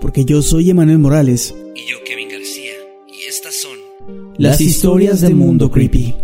porque 0.00 0.24
yo 0.24 0.42
soy 0.42 0.70
Emanuel 0.70 0.98
Morales. 0.98 1.54
Y 1.74 1.90
yo 1.90 1.96
Kevin 2.04 2.28
García. 2.28 2.72
Y 3.06 3.26
estas 3.26 3.56
son 3.56 3.78
Las 4.36 4.60
historias 4.60 5.20
del 5.20 5.34
mundo 5.34 5.70
creepy. 5.70 6.14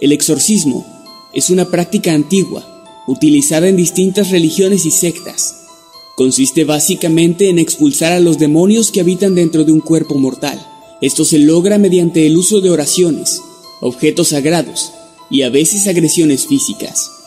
El 0.00 0.12
exorcismo 0.12 0.86
es 1.34 1.50
una 1.50 1.66
práctica 1.66 2.12
antigua, 2.12 3.04
utilizada 3.06 3.68
en 3.68 3.76
distintas 3.76 4.30
religiones 4.30 4.86
y 4.86 4.90
sectas. 4.90 5.66
Consiste 6.16 6.64
básicamente 6.64 7.48
en 7.50 7.58
expulsar 7.58 8.12
a 8.12 8.20
los 8.20 8.38
demonios 8.38 8.90
que 8.90 9.00
habitan 9.00 9.34
dentro 9.34 9.64
de 9.64 9.72
un 9.72 9.80
cuerpo 9.80 10.16
mortal. 10.16 10.58
Esto 11.00 11.24
se 11.24 11.38
logra 11.38 11.78
mediante 11.78 12.26
el 12.26 12.36
uso 12.36 12.60
de 12.60 12.70
oraciones, 12.70 13.42
objetos 13.80 14.28
sagrados 14.28 14.92
y 15.30 15.42
a 15.42 15.50
veces 15.50 15.86
agresiones 15.86 16.46
físicas. 16.46 17.19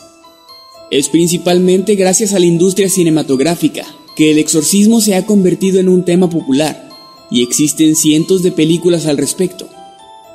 Es 0.90 1.08
principalmente 1.08 1.94
gracias 1.94 2.34
a 2.34 2.38
la 2.38 2.46
industria 2.46 2.88
cinematográfica 2.88 3.86
que 4.16 4.30
el 4.30 4.38
exorcismo 4.38 5.00
se 5.00 5.14
ha 5.16 5.26
convertido 5.26 5.80
en 5.80 5.88
un 5.88 6.04
tema 6.04 6.30
popular 6.30 6.88
y 7.30 7.42
existen 7.42 7.96
cientos 7.96 8.42
de 8.42 8.52
películas 8.52 9.06
al 9.06 9.16
respecto. 9.16 9.68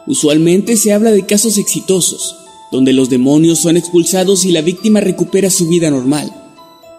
Usualmente 0.07 0.75
se 0.75 0.91
habla 0.91 1.11
de 1.11 1.25
casos 1.25 1.57
exitosos, 1.57 2.35
donde 2.71 2.93
los 2.93 3.09
demonios 3.09 3.59
son 3.59 3.77
expulsados 3.77 4.43
y 4.43 4.51
la 4.51 4.61
víctima 4.61 4.99
recupera 4.99 5.49
su 5.49 5.67
vida 5.67 5.89
normal. 5.91 6.33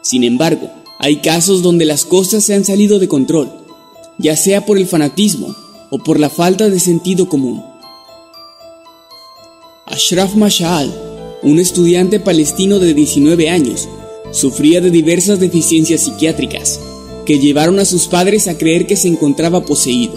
Sin 0.03 0.25
embargo, 0.25 0.71
hay 0.99 1.17
casos 1.17 1.63
donde 1.63 1.85
las 1.85 2.05
cosas 2.05 2.45
se 2.45 2.55
han 2.55 2.65
salido 2.65 2.99
de 2.99 3.09
control, 3.09 3.51
ya 4.19 4.37
sea 4.37 4.65
por 4.65 4.79
el 4.79 4.87
fanatismo 4.87 5.55
o 5.91 5.99
por 5.99 6.21
la 6.21 6.31
falta 6.31 6.71
de 6.71 6.81
sentido 6.81 7.29
común. 7.29 7.63
Ashraf 9.87 10.37
Mashal, 10.37 11.10
un 11.43 11.59
estudiante 11.59 12.21
palestino 12.21 12.79
de 12.79 12.93
19 12.93 13.49
años, 13.49 13.89
sufría 14.31 14.81
de 14.81 14.91
diversas 14.91 15.41
deficiencias 15.41 16.03
psiquiátricas 16.03 16.79
que 17.25 17.39
llevaron 17.39 17.79
a 17.79 17.85
sus 17.85 18.09
padres 18.09 18.47
a 18.47 18.59
creer 18.59 18.87
que 18.87 18.97
se 18.97 19.09
encontraba 19.09 19.65
poseído, 19.65 20.15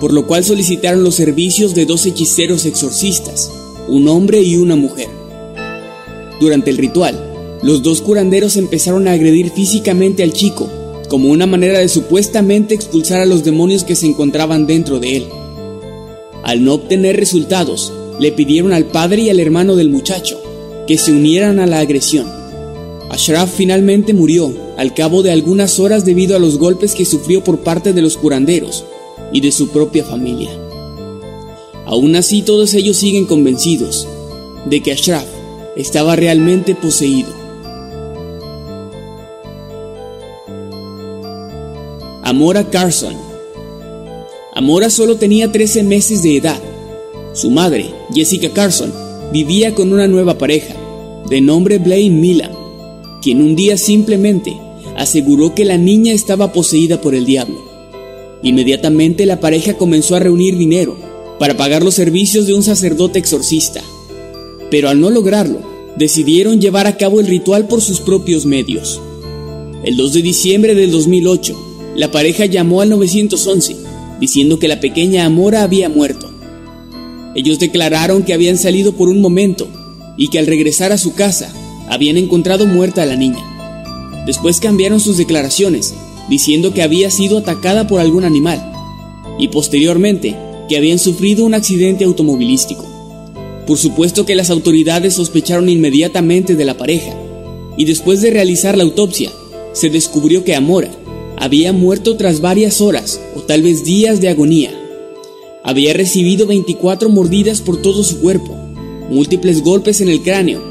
por 0.00 0.12
lo 0.12 0.26
cual 0.26 0.44
solicitaron 0.44 1.02
los 1.02 1.16
servicios 1.16 1.74
de 1.74 1.86
dos 1.86 2.06
hechiceros 2.06 2.66
exorcistas, 2.66 3.50
un 3.88 4.06
hombre 4.06 4.40
y 4.42 4.56
una 4.56 4.76
mujer. 4.76 5.08
Durante 6.40 6.70
el 6.70 6.78
ritual, 6.78 7.58
los 7.62 7.82
dos 7.82 8.00
curanderos 8.00 8.56
empezaron 8.56 9.08
a 9.08 9.12
agredir 9.12 9.50
físicamente 9.50 10.22
al 10.22 10.32
chico, 10.32 10.70
como 11.08 11.30
una 11.30 11.46
manera 11.46 11.80
de 11.80 11.88
supuestamente 11.88 12.74
expulsar 12.74 13.20
a 13.20 13.26
los 13.26 13.42
demonios 13.42 13.82
que 13.82 13.96
se 13.96 14.06
encontraban 14.06 14.66
dentro 14.66 15.00
de 15.00 15.16
él. 15.16 15.26
Al 16.44 16.62
no 16.64 16.74
obtener 16.74 17.16
resultados, 17.16 17.92
le 18.18 18.32
pidieron 18.32 18.72
al 18.72 18.86
padre 18.86 19.22
y 19.22 19.30
al 19.30 19.40
hermano 19.40 19.76
del 19.76 19.90
muchacho 19.90 20.40
que 20.86 20.98
se 20.98 21.12
unieran 21.12 21.60
a 21.60 21.66
la 21.66 21.80
agresión. 21.80 22.26
Ashraf 23.10 23.50
finalmente 23.54 24.12
murió 24.12 24.52
al 24.76 24.94
cabo 24.94 25.22
de 25.22 25.32
algunas 25.32 25.78
horas 25.78 26.04
debido 26.04 26.36
a 26.36 26.38
los 26.38 26.58
golpes 26.58 26.94
que 26.94 27.04
sufrió 27.04 27.42
por 27.42 27.60
parte 27.60 27.92
de 27.92 28.02
los 28.02 28.16
curanderos 28.16 28.84
y 29.32 29.40
de 29.40 29.52
su 29.52 29.68
propia 29.68 30.04
familia. 30.04 30.50
Aún 31.86 32.16
así 32.16 32.42
todos 32.42 32.74
ellos 32.74 32.96
siguen 32.96 33.24
convencidos 33.24 34.06
de 34.66 34.82
que 34.82 34.92
Ashraf 34.92 35.26
estaba 35.76 36.16
realmente 36.16 36.74
poseído. 36.74 37.30
Amora 42.22 42.68
Carson 42.68 43.28
Amora 44.58 44.90
solo 44.90 45.16
tenía 45.16 45.52
13 45.52 45.84
meses 45.84 46.22
de 46.24 46.36
edad. 46.36 46.60
Su 47.38 47.50
madre, 47.50 47.94
Jessica 48.12 48.50
Carson, 48.50 48.92
vivía 49.32 49.72
con 49.72 49.92
una 49.92 50.08
nueva 50.08 50.38
pareja, 50.38 50.74
de 51.30 51.40
nombre 51.40 51.78
Blaine 51.78 52.20
Milam, 52.20 52.50
quien 53.22 53.42
un 53.42 53.54
día 53.54 53.78
simplemente 53.78 54.56
aseguró 54.96 55.54
que 55.54 55.64
la 55.64 55.76
niña 55.76 56.12
estaba 56.12 56.52
poseída 56.52 57.00
por 57.00 57.14
el 57.14 57.26
diablo. 57.26 57.64
Inmediatamente 58.42 59.24
la 59.24 59.38
pareja 59.38 59.74
comenzó 59.74 60.16
a 60.16 60.18
reunir 60.18 60.58
dinero 60.58 60.96
para 61.38 61.56
pagar 61.56 61.84
los 61.84 61.94
servicios 61.94 62.48
de 62.48 62.54
un 62.54 62.64
sacerdote 62.64 63.20
exorcista. 63.20 63.84
Pero 64.68 64.88
al 64.88 65.00
no 65.00 65.08
lograrlo, 65.08 65.60
decidieron 65.96 66.60
llevar 66.60 66.88
a 66.88 66.96
cabo 66.96 67.20
el 67.20 67.28
ritual 67.28 67.68
por 67.68 67.82
sus 67.82 68.00
propios 68.00 68.46
medios. 68.46 69.00
El 69.84 69.96
2 69.96 70.12
de 70.12 70.22
diciembre 70.22 70.74
del 70.74 70.90
2008, 70.90 71.92
la 71.94 72.10
pareja 72.10 72.46
llamó 72.46 72.80
al 72.80 72.88
911 72.88 73.76
diciendo 74.18 74.58
que 74.58 74.66
la 74.66 74.80
pequeña 74.80 75.24
Amora 75.24 75.62
había 75.62 75.88
muerto. 75.88 76.17
Ellos 77.38 77.60
declararon 77.60 78.24
que 78.24 78.34
habían 78.34 78.58
salido 78.58 78.94
por 78.96 79.08
un 79.08 79.20
momento 79.20 79.68
y 80.16 80.26
que 80.26 80.40
al 80.40 80.48
regresar 80.48 80.90
a 80.90 80.98
su 80.98 81.14
casa 81.14 81.54
habían 81.88 82.16
encontrado 82.16 82.66
muerta 82.66 83.04
a 83.04 83.06
la 83.06 83.14
niña. 83.14 84.24
Después 84.26 84.58
cambiaron 84.58 84.98
sus 84.98 85.18
declaraciones, 85.18 85.94
diciendo 86.28 86.74
que 86.74 86.82
había 86.82 87.12
sido 87.12 87.38
atacada 87.38 87.86
por 87.86 88.00
algún 88.00 88.24
animal, 88.24 88.72
y 89.38 89.46
posteriormente 89.46 90.34
que 90.68 90.76
habían 90.76 90.98
sufrido 90.98 91.44
un 91.44 91.54
accidente 91.54 92.04
automovilístico. 92.04 92.84
Por 93.68 93.78
supuesto 93.78 94.26
que 94.26 94.34
las 94.34 94.50
autoridades 94.50 95.14
sospecharon 95.14 95.68
inmediatamente 95.68 96.56
de 96.56 96.64
la 96.64 96.76
pareja, 96.76 97.14
y 97.76 97.84
después 97.84 98.20
de 98.20 98.32
realizar 98.32 98.76
la 98.76 98.82
autopsia, 98.82 99.30
se 99.74 99.90
descubrió 99.90 100.42
que 100.42 100.56
Amora 100.56 100.90
había 101.36 101.72
muerto 101.72 102.16
tras 102.16 102.40
varias 102.40 102.80
horas 102.80 103.20
o 103.36 103.42
tal 103.42 103.62
vez 103.62 103.84
días 103.84 104.20
de 104.20 104.28
agonía. 104.28 104.77
Había 105.64 105.92
recibido 105.92 106.46
24 106.46 107.08
mordidas 107.08 107.60
por 107.60 107.82
todo 107.82 108.02
su 108.04 108.20
cuerpo, 108.20 108.56
múltiples 109.10 109.62
golpes 109.62 110.00
en 110.00 110.08
el 110.08 110.22
cráneo 110.22 110.62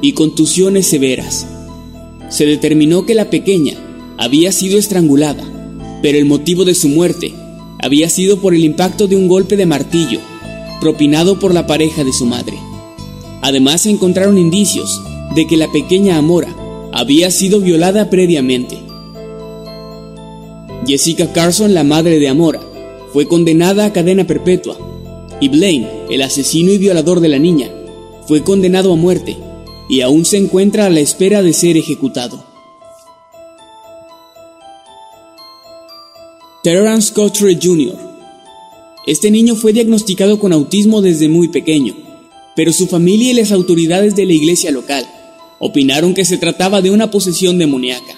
y 0.00 0.12
contusiones 0.12 0.86
severas. 0.86 1.46
Se 2.28 2.46
determinó 2.46 3.06
que 3.06 3.14
la 3.14 3.28
pequeña 3.30 3.74
había 4.16 4.52
sido 4.52 4.78
estrangulada, 4.78 5.44
pero 6.02 6.18
el 6.18 6.24
motivo 6.24 6.64
de 6.64 6.74
su 6.74 6.88
muerte 6.88 7.32
había 7.82 8.08
sido 8.08 8.40
por 8.40 8.54
el 8.54 8.64
impacto 8.64 9.06
de 9.06 9.16
un 9.16 9.28
golpe 9.28 9.56
de 9.56 9.66
martillo 9.66 10.20
propinado 10.80 11.38
por 11.38 11.52
la 11.52 11.66
pareja 11.66 12.04
de 12.04 12.12
su 12.12 12.24
madre. 12.24 12.58
Además 13.42 13.82
se 13.82 13.90
encontraron 13.90 14.38
indicios 14.38 15.00
de 15.34 15.46
que 15.46 15.56
la 15.56 15.70
pequeña 15.70 16.16
Amora 16.16 16.54
había 16.92 17.30
sido 17.30 17.60
violada 17.60 18.10
previamente. 18.10 18.78
Jessica 20.86 21.32
Carson, 21.32 21.74
la 21.74 21.84
madre 21.84 22.18
de 22.18 22.28
Amora, 22.28 22.60
fue 23.12 23.26
condenada 23.26 23.86
a 23.86 23.92
cadena 23.92 24.26
perpetua 24.26 24.78
y 25.40 25.48
Blaine, 25.48 25.88
el 26.10 26.22
asesino 26.22 26.70
y 26.70 26.78
violador 26.78 27.20
de 27.20 27.28
la 27.28 27.38
niña, 27.38 27.70
fue 28.26 28.42
condenado 28.42 28.92
a 28.92 28.96
muerte 28.96 29.36
y 29.88 30.02
aún 30.02 30.24
se 30.24 30.36
encuentra 30.36 30.86
a 30.86 30.90
la 30.90 31.00
espera 31.00 31.42
de 31.42 31.52
ser 31.52 31.76
ejecutado. 31.76 32.44
Terrence 36.62 37.12
Cottrell 37.14 37.58
Jr. 37.60 37.96
Este 39.06 39.30
niño 39.30 39.56
fue 39.56 39.72
diagnosticado 39.72 40.38
con 40.38 40.52
autismo 40.52 41.00
desde 41.00 41.28
muy 41.28 41.48
pequeño, 41.48 41.96
pero 42.54 42.72
su 42.72 42.86
familia 42.86 43.30
y 43.30 43.34
las 43.34 43.50
autoridades 43.50 44.14
de 44.14 44.26
la 44.26 44.34
iglesia 44.34 44.70
local 44.70 45.06
opinaron 45.58 46.12
que 46.12 46.26
se 46.26 46.36
trataba 46.36 46.82
de 46.82 46.90
una 46.90 47.10
posesión 47.10 47.56
demoníaca. 47.58 48.14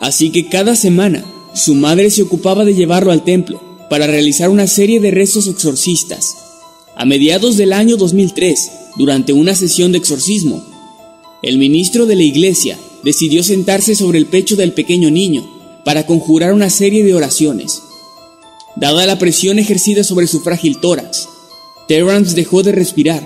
Así 0.00 0.30
que 0.30 0.48
cada 0.48 0.74
semana 0.76 1.24
su 1.54 1.76
madre 1.76 2.10
se 2.10 2.22
ocupaba 2.22 2.64
de 2.64 2.74
llevarlo 2.74 3.12
al 3.12 3.22
templo 3.22 3.62
para 3.88 4.08
realizar 4.08 4.50
una 4.50 4.66
serie 4.66 4.98
de 4.98 5.12
rezos 5.12 5.46
exorcistas. 5.46 6.36
A 6.96 7.04
mediados 7.04 7.56
del 7.56 7.72
año 7.72 7.96
2003, 7.96 8.70
durante 8.96 9.32
una 9.32 9.54
sesión 9.54 9.92
de 9.92 9.98
exorcismo. 9.98 10.64
El 11.42 11.58
ministro 11.58 12.06
de 12.06 12.16
la 12.16 12.22
iglesia 12.22 12.78
decidió 13.04 13.44
sentarse 13.44 13.94
sobre 13.94 14.18
el 14.18 14.26
pecho 14.26 14.56
del 14.56 14.72
pequeño 14.72 15.10
niño 15.10 15.48
para 15.84 16.06
conjurar 16.06 16.52
una 16.54 16.70
serie 16.70 17.04
de 17.04 17.14
oraciones. 17.14 17.82
Dada 18.76 19.06
la 19.06 19.18
presión 19.18 19.60
ejercida 19.60 20.02
sobre 20.02 20.26
su 20.26 20.40
frágil 20.40 20.78
tórax, 20.80 21.28
Terrance 21.86 22.34
dejó 22.34 22.62
de 22.62 22.72
respirar 22.72 23.22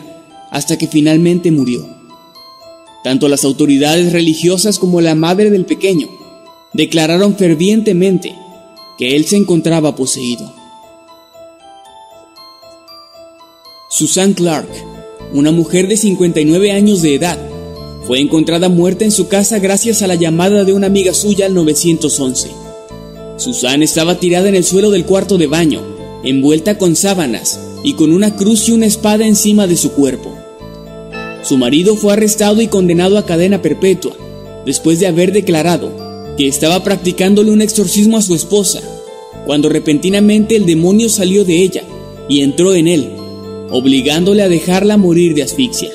hasta 0.51 0.77
que 0.77 0.89
finalmente 0.89 1.51
murió. 1.51 1.89
Tanto 3.05 3.29
las 3.29 3.45
autoridades 3.45 4.13
religiosas 4.13 4.79
como 4.79 5.01
la 5.01 5.15
madre 5.15 5.51
del 5.51 5.65
pequeño 5.65 6.18
declararon 6.73 7.37
fervientemente 7.37 8.35
que 8.99 9.17
él 9.17 9.25
se 9.25 9.37
encontraba 9.37 9.95
poseído. 9.95 10.53
Susan 13.91 14.35
Clark, 14.35 14.69
una 15.33 15.51
mujer 15.51 15.89
de 15.89 15.97
59 15.97 16.73
años 16.73 17.03
de 17.03 17.15
edad, 17.15 17.39
fue 18.07 18.21
encontrada 18.21 18.69
muerta 18.69 19.05
en 19.05 19.13
su 19.13 19.29
casa 19.29 19.59
gracias 19.59 20.03
a 20.03 20.07
la 20.07 20.15
llamada 20.15 20.65
de 20.65 20.73
una 20.73 20.87
amiga 20.87 21.15
suya 21.15 21.47
al 21.47 21.55
911. 21.55 22.51
Susan 23.37 23.83
estaba 23.83 24.19
tirada 24.19 24.49
en 24.49 24.55
el 24.55 24.65
suelo 24.65 24.91
del 24.91 25.05
cuarto 25.05 25.39
de 25.39 25.47
baño, 25.47 25.83
envuelta 26.25 26.77
con 26.77 26.97
sábanas 26.97 27.61
y 27.85 27.95
con 27.95 28.13
una 28.13 28.35
cruz 28.35 28.69
y 28.69 28.73
una 28.73 28.87
espada 28.87 29.27
encima 29.27 29.67
de 29.67 29.77
su 29.77 29.93
cuerpo. 29.93 30.35
Su 31.43 31.57
marido 31.57 31.97
fue 31.97 32.13
arrestado 32.13 32.61
y 32.61 32.67
condenado 32.67 33.17
a 33.17 33.27
cadena 33.27 33.63
perpetua, 33.63 34.17
después 34.67 35.01
de 35.01 35.07
haber 35.07 35.33
declarado 35.33 36.08
que 36.39 36.49
estaba 36.49 36.83
practicándole 36.83 37.51
un 37.51 37.61
exorcismo 37.61 38.17
a 38.17 38.23
su 38.23 38.35
esposa, 38.35 38.81
cuando 39.45 39.69
repentinamente 39.69 40.57
el 40.57 40.65
demonio 40.65 41.11
salió 41.11 41.45
de 41.45 41.63
ella 41.63 41.83
y 42.31 42.41
entró 42.41 42.75
en 42.75 42.89
él, 42.89 43.11
obligándole 43.71 44.43
a 44.43 44.49
dejarla 44.49 44.97
morir 44.97 45.35
de 45.35 45.43
asfixia. 45.43 45.91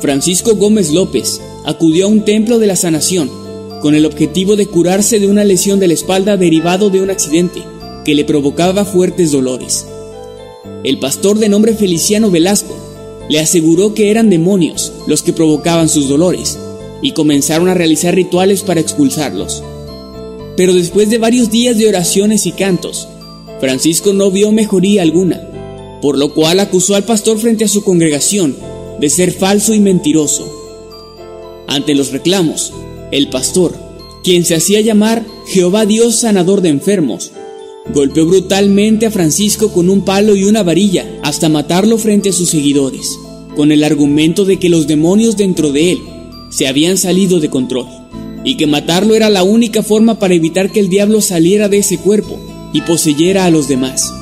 Francisco 0.00 0.54
Gómez 0.54 0.90
López 0.90 1.42
acudió 1.64 2.06
a 2.06 2.08
un 2.08 2.24
templo 2.24 2.58
de 2.58 2.68
la 2.68 2.76
sanación 2.76 3.30
con 3.82 3.94
el 3.94 4.06
objetivo 4.06 4.56
de 4.56 4.66
curarse 4.66 5.20
de 5.20 5.26
una 5.26 5.44
lesión 5.44 5.80
de 5.80 5.88
la 5.88 5.94
espalda 5.94 6.38
derivado 6.38 6.88
de 6.88 7.02
un 7.02 7.10
accidente 7.10 7.62
que 8.04 8.14
le 8.14 8.24
provocaba 8.24 8.86
fuertes 8.86 9.32
dolores 9.32 9.86
el 10.86 11.00
pastor 11.00 11.38
de 11.38 11.48
nombre 11.48 11.74
Feliciano 11.74 12.30
Velasco 12.30 12.76
le 13.28 13.40
aseguró 13.40 13.92
que 13.92 14.12
eran 14.12 14.30
demonios 14.30 14.92
los 15.08 15.24
que 15.24 15.32
provocaban 15.32 15.88
sus 15.88 16.08
dolores 16.08 16.60
y 17.02 17.12
comenzaron 17.12 17.68
a 17.68 17.74
realizar 17.74 18.14
rituales 18.14 18.62
para 18.62 18.80
expulsarlos. 18.80 19.62
Pero 20.56 20.74
después 20.74 21.10
de 21.10 21.18
varios 21.18 21.50
días 21.50 21.76
de 21.76 21.88
oraciones 21.88 22.46
y 22.46 22.52
cantos, 22.52 23.08
Francisco 23.60 24.12
no 24.12 24.30
vio 24.30 24.52
mejoría 24.52 25.02
alguna, 25.02 25.40
por 26.00 26.18
lo 26.18 26.32
cual 26.32 26.60
acusó 26.60 26.94
al 26.94 27.04
pastor 27.04 27.38
frente 27.38 27.64
a 27.64 27.68
su 27.68 27.84
congregación 27.84 28.56
de 29.00 29.10
ser 29.10 29.32
falso 29.32 29.74
y 29.74 29.80
mentiroso. 29.80 30.50
Ante 31.68 31.94
los 31.94 32.12
reclamos, 32.12 32.72
el 33.12 33.28
pastor, 33.28 33.74
quien 34.22 34.44
se 34.44 34.54
hacía 34.54 34.80
llamar 34.80 35.24
Jehová 35.46 35.84
Dios 35.84 36.16
sanador 36.16 36.60
de 36.60 36.70
enfermos, 36.70 37.32
Golpeó 37.94 38.26
brutalmente 38.26 39.06
a 39.06 39.10
Francisco 39.10 39.72
con 39.72 39.88
un 39.88 40.04
palo 40.04 40.34
y 40.34 40.44
una 40.44 40.62
varilla 40.62 41.06
hasta 41.22 41.48
matarlo 41.48 41.98
frente 41.98 42.30
a 42.30 42.32
sus 42.32 42.50
seguidores, 42.50 43.18
con 43.54 43.70
el 43.70 43.84
argumento 43.84 44.44
de 44.44 44.58
que 44.58 44.68
los 44.68 44.86
demonios 44.86 45.36
dentro 45.36 45.70
de 45.70 45.92
él 45.92 45.98
se 46.50 46.68
habían 46.68 46.96
salido 46.96 47.40
de 47.40 47.50
control 47.50 47.86
y 48.44 48.56
que 48.56 48.66
matarlo 48.66 49.14
era 49.14 49.28
la 49.28 49.42
única 49.42 49.82
forma 49.82 50.18
para 50.18 50.34
evitar 50.34 50.70
que 50.70 50.80
el 50.80 50.88
diablo 50.88 51.20
saliera 51.20 51.68
de 51.68 51.78
ese 51.78 51.98
cuerpo 51.98 52.38
y 52.72 52.80
poseyera 52.82 53.44
a 53.44 53.50
los 53.50 53.66
demás. 53.66 54.12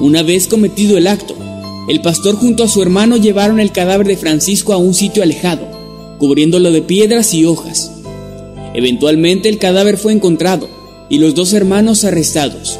Una 0.00 0.22
vez 0.22 0.48
cometido 0.48 0.98
el 0.98 1.06
acto, 1.06 1.36
el 1.88 2.00
pastor 2.02 2.34
junto 2.34 2.64
a 2.64 2.68
su 2.68 2.82
hermano 2.82 3.16
llevaron 3.16 3.60
el 3.60 3.70
cadáver 3.70 4.06
de 4.06 4.16
Francisco 4.16 4.72
a 4.72 4.78
un 4.78 4.94
sitio 4.94 5.22
alejado, 5.22 5.68
cubriéndolo 6.18 6.72
de 6.72 6.82
piedras 6.82 7.32
y 7.34 7.44
hojas. 7.44 7.92
Eventualmente 8.74 9.48
el 9.48 9.58
cadáver 9.58 9.96
fue 9.96 10.12
encontrado 10.12 10.68
y 11.08 11.18
los 11.18 11.34
dos 11.34 11.52
hermanos 11.52 12.04
arrestados. 12.04 12.78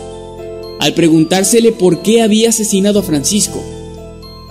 Al 0.81 0.95
preguntársele 0.95 1.73
por 1.73 2.03
qué 2.03 2.23
había 2.23 2.49
asesinado 2.49 3.01
a 3.01 3.03
Francisco, 3.05 3.63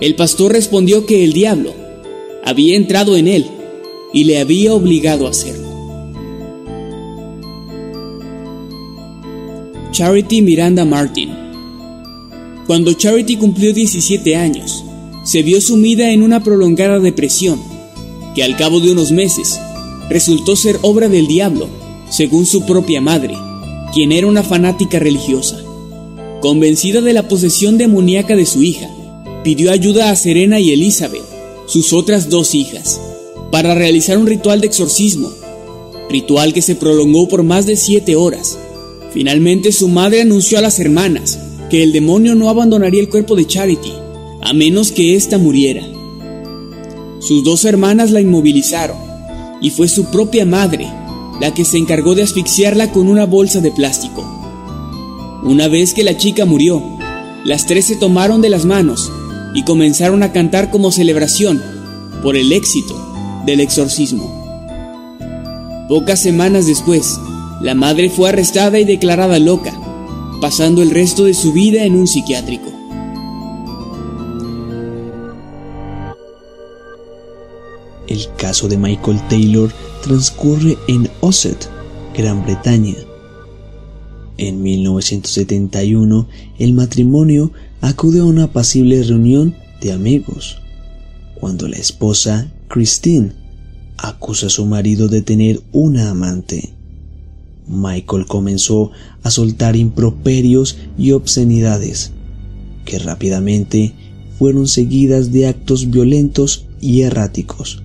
el 0.00 0.14
pastor 0.14 0.52
respondió 0.52 1.04
que 1.04 1.24
el 1.24 1.32
diablo 1.32 1.74
había 2.44 2.76
entrado 2.76 3.16
en 3.16 3.28
él 3.28 3.46
y 4.12 4.24
le 4.24 4.40
había 4.40 4.74
obligado 4.74 5.26
a 5.26 5.30
hacerlo. 5.30 5.68
Charity 9.92 10.42
Miranda 10.42 10.84
Martin 10.84 11.30
Cuando 12.66 12.92
Charity 12.92 13.36
cumplió 13.36 13.72
17 13.72 14.36
años, 14.36 14.84
se 15.24 15.42
vio 15.42 15.60
sumida 15.60 16.12
en 16.12 16.22
una 16.22 16.42
prolongada 16.42 17.00
depresión 17.00 17.60
que 18.34 18.44
al 18.44 18.56
cabo 18.56 18.80
de 18.80 18.92
unos 18.92 19.10
meses 19.10 19.58
resultó 20.08 20.56
ser 20.56 20.78
obra 20.82 21.08
del 21.08 21.26
diablo, 21.26 21.68
según 22.08 22.46
su 22.46 22.64
propia 22.64 23.00
madre 23.00 23.34
quien 23.92 24.12
era 24.12 24.26
una 24.26 24.42
fanática 24.42 24.98
religiosa. 24.98 25.62
Convencida 26.40 27.00
de 27.00 27.12
la 27.12 27.28
posesión 27.28 27.78
demoníaca 27.78 28.36
de 28.36 28.46
su 28.46 28.62
hija, 28.62 28.88
pidió 29.42 29.72
ayuda 29.72 30.10
a 30.10 30.16
Serena 30.16 30.60
y 30.60 30.72
Elizabeth, 30.72 31.24
sus 31.66 31.92
otras 31.92 32.28
dos 32.28 32.54
hijas, 32.54 33.00
para 33.50 33.74
realizar 33.74 34.18
un 34.18 34.26
ritual 34.26 34.60
de 34.60 34.66
exorcismo, 34.66 35.30
ritual 36.10 36.52
que 36.52 36.62
se 36.62 36.74
prolongó 36.74 37.28
por 37.28 37.42
más 37.42 37.66
de 37.66 37.76
siete 37.76 38.16
horas. 38.16 38.58
Finalmente 39.12 39.72
su 39.72 39.88
madre 39.88 40.22
anunció 40.22 40.58
a 40.58 40.62
las 40.62 40.78
hermanas 40.78 41.38
que 41.70 41.82
el 41.82 41.92
demonio 41.92 42.34
no 42.34 42.48
abandonaría 42.48 43.00
el 43.00 43.08
cuerpo 43.08 43.36
de 43.36 43.46
Charity, 43.46 43.92
a 44.42 44.52
menos 44.52 44.92
que 44.92 45.16
ésta 45.16 45.38
muriera. 45.38 45.86
Sus 47.20 47.42
dos 47.42 47.64
hermanas 47.64 48.10
la 48.10 48.20
inmovilizaron, 48.20 48.96
y 49.60 49.70
fue 49.70 49.88
su 49.88 50.06
propia 50.06 50.46
madre 50.46 50.86
la 51.40 51.54
que 51.54 51.64
se 51.64 51.78
encargó 51.78 52.14
de 52.14 52.22
asfixiarla 52.22 52.92
con 52.92 53.08
una 53.08 53.24
bolsa 53.24 53.60
de 53.60 53.70
plástico. 53.70 54.24
Una 55.44 55.68
vez 55.68 55.94
que 55.94 56.04
la 56.04 56.16
chica 56.16 56.44
murió, 56.44 56.82
las 57.44 57.66
tres 57.66 57.86
se 57.86 57.96
tomaron 57.96 58.40
de 58.42 58.50
las 58.50 58.64
manos 58.64 59.10
y 59.54 59.62
comenzaron 59.62 60.22
a 60.22 60.32
cantar 60.32 60.70
como 60.70 60.90
celebración 60.92 61.62
por 62.22 62.36
el 62.36 62.52
éxito 62.52 63.07
del 63.48 63.60
exorcismo. 63.60 64.28
Pocas 65.88 66.20
semanas 66.20 66.66
después, 66.66 67.18
la 67.62 67.74
madre 67.74 68.10
fue 68.10 68.28
arrestada 68.28 68.78
y 68.78 68.84
declarada 68.84 69.38
loca, 69.38 69.72
pasando 70.38 70.82
el 70.82 70.90
resto 70.90 71.24
de 71.24 71.32
su 71.32 71.54
vida 71.54 71.84
en 71.84 71.96
un 71.96 72.06
psiquiátrico. 72.06 72.70
El 78.06 78.28
caso 78.36 78.68
de 78.68 78.76
Michael 78.76 79.18
Taylor 79.30 79.72
transcurre 80.02 80.76
en 80.86 81.08
Osset, 81.20 81.70
Gran 82.14 82.44
Bretaña. 82.44 82.96
En 84.36 84.62
1971, 84.62 86.28
el 86.58 86.74
matrimonio 86.74 87.50
acude 87.80 88.20
a 88.20 88.24
una 88.24 88.44
apacible 88.44 89.02
reunión 89.02 89.56
de 89.80 89.92
amigos, 89.92 90.58
cuando 91.40 91.66
la 91.66 91.78
esposa, 91.78 92.52
Christine, 92.68 93.32
acusa 93.96 94.46
a 94.46 94.50
su 94.50 94.66
marido 94.66 95.08
de 95.08 95.22
tener 95.22 95.60
una 95.72 96.10
amante. 96.10 96.74
Michael 97.66 98.26
comenzó 98.26 98.92
a 99.22 99.30
soltar 99.30 99.76
improperios 99.76 100.78
y 100.96 101.12
obscenidades, 101.12 102.12
que 102.84 102.98
rápidamente 102.98 103.94
fueron 104.38 104.68
seguidas 104.68 105.32
de 105.32 105.48
actos 105.48 105.90
violentos 105.90 106.66
y 106.80 107.02
erráticos 107.02 107.82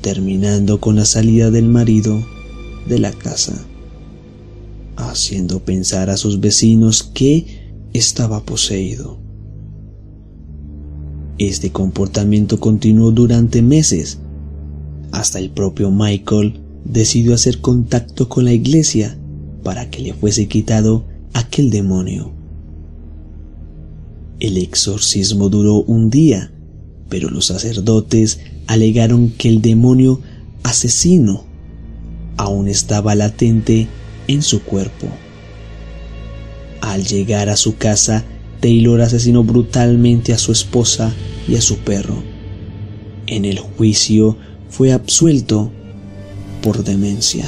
terminando 0.00 0.80
con 0.80 0.96
la 0.96 1.04
salida 1.04 1.50
del 1.50 1.66
marido 1.66 2.24
de 2.86 2.98
la 2.98 3.12
casa, 3.12 3.66
haciendo 4.96 5.60
pensar 5.64 6.10
a 6.10 6.16
sus 6.16 6.40
vecinos 6.40 7.02
que 7.02 7.88
estaba 7.92 8.44
poseído. 8.44 9.18
Este 11.38 11.70
comportamiento 11.70 12.58
continuó 12.58 13.12
durante 13.12 13.62
meses, 13.62 14.18
hasta 15.12 15.38
el 15.38 15.50
propio 15.50 15.90
Michael 15.92 16.60
decidió 16.84 17.32
hacer 17.34 17.60
contacto 17.60 18.28
con 18.28 18.44
la 18.44 18.52
iglesia 18.52 19.16
para 19.62 19.88
que 19.88 20.00
le 20.00 20.14
fuese 20.14 20.48
quitado 20.48 21.04
aquel 21.34 21.70
demonio. 21.70 22.32
El 24.40 24.56
exorcismo 24.56 25.48
duró 25.48 25.82
un 25.82 26.10
día, 26.10 26.52
pero 27.08 27.30
los 27.30 27.46
sacerdotes 27.46 28.40
alegaron 28.66 29.30
que 29.30 29.48
el 29.48 29.62
demonio 29.62 30.20
asesino 30.64 31.44
aún 32.36 32.66
estaba 32.66 33.14
latente 33.14 33.86
en 34.26 34.42
su 34.42 34.62
cuerpo. 34.62 35.06
Al 36.80 37.04
llegar 37.04 37.48
a 37.48 37.56
su 37.56 37.76
casa, 37.76 38.24
Taylor 38.60 39.00
asesinó 39.00 39.44
brutalmente 39.44 40.32
a 40.32 40.38
su 40.38 40.52
esposa 40.52 41.14
y 41.46 41.56
a 41.56 41.60
su 41.60 41.78
perro. 41.78 42.22
En 43.26 43.44
el 43.44 43.58
juicio 43.58 44.36
fue 44.68 44.92
absuelto 44.92 45.70
por 46.62 46.82
demencia. 46.82 47.44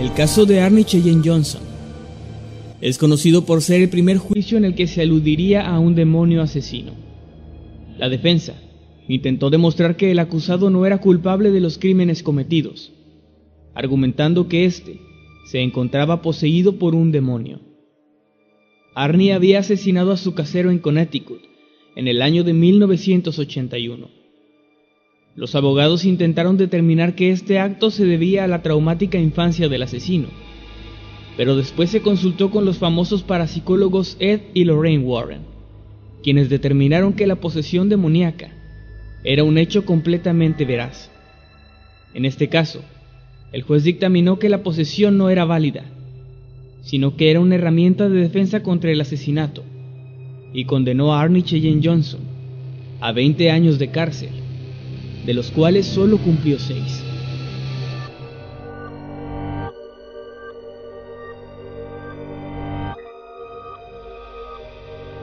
El 0.00 0.12
caso 0.14 0.44
de 0.44 0.60
Arnie 0.60 0.84
Cheyenne 0.84 1.22
Johnson 1.24 1.62
es 2.80 2.98
conocido 2.98 3.44
por 3.44 3.62
ser 3.62 3.80
el 3.80 3.88
primer 3.88 4.18
juicio 4.18 4.58
en 4.58 4.64
el 4.64 4.74
que 4.74 4.88
se 4.88 5.00
aludiría 5.00 5.66
a 5.66 5.78
un 5.78 5.94
demonio 5.94 6.42
asesino. 6.42 6.92
La 7.96 8.08
defensa 8.08 8.54
intentó 9.08 9.50
demostrar 9.50 9.96
que 9.96 10.10
el 10.10 10.18
acusado 10.18 10.70
no 10.70 10.86
era 10.86 10.98
culpable 10.98 11.50
de 11.50 11.60
los 11.60 11.78
crímenes 11.78 12.22
cometidos, 12.22 12.92
argumentando 13.74 14.48
que 14.48 14.64
éste 14.64 15.00
se 15.44 15.60
encontraba 15.60 16.22
poseído 16.22 16.78
por 16.78 16.94
un 16.94 17.12
demonio. 17.12 17.60
Arnie 18.94 19.32
había 19.32 19.60
asesinado 19.60 20.12
a 20.12 20.16
su 20.16 20.34
casero 20.34 20.70
en 20.70 20.78
Connecticut 20.78 21.42
en 21.96 22.08
el 22.08 22.22
año 22.22 22.44
de 22.44 22.52
1981. 22.52 24.08
Los 25.34 25.54
abogados 25.54 26.04
intentaron 26.04 26.56
determinar 26.56 27.14
que 27.14 27.30
este 27.30 27.58
acto 27.58 27.90
se 27.90 28.04
debía 28.04 28.44
a 28.44 28.48
la 28.48 28.62
traumática 28.62 29.18
infancia 29.18 29.68
del 29.68 29.82
asesino, 29.82 30.28
pero 31.36 31.56
después 31.56 31.90
se 31.90 32.02
consultó 32.02 32.50
con 32.50 32.66
los 32.66 32.78
famosos 32.78 33.22
parapsicólogos 33.22 34.16
Ed 34.20 34.42
y 34.52 34.64
Lorraine 34.64 35.04
Warren, 35.04 35.40
quienes 36.22 36.50
determinaron 36.50 37.14
que 37.14 37.26
la 37.26 37.36
posesión 37.36 37.88
demoníaca 37.88 38.61
era 39.24 39.44
un 39.44 39.58
hecho 39.58 39.84
completamente 39.84 40.64
veraz. 40.64 41.10
En 42.14 42.24
este 42.24 42.48
caso, 42.48 42.82
el 43.52 43.62
juez 43.62 43.84
dictaminó 43.84 44.38
que 44.38 44.48
la 44.48 44.62
posesión 44.62 45.18
no 45.18 45.30
era 45.30 45.44
válida, 45.44 45.84
sino 46.82 47.16
que 47.16 47.30
era 47.30 47.40
una 47.40 47.54
herramienta 47.54 48.08
de 48.08 48.20
defensa 48.20 48.62
contra 48.62 48.90
el 48.90 49.00
asesinato, 49.00 49.62
y 50.52 50.64
condenó 50.64 51.14
a 51.14 51.22
Arnie 51.22 51.44
Cheyenne 51.44 51.80
Johnson 51.82 52.20
a 53.00 53.12
20 53.12 53.50
años 53.50 53.78
de 53.78 53.90
cárcel, 53.90 54.30
de 55.24 55.34
los 55.34 55.50
cuales 55.50 55.86
solo 55.86 56.18
cumplió 56.18 56.58
6. 56.58 57.04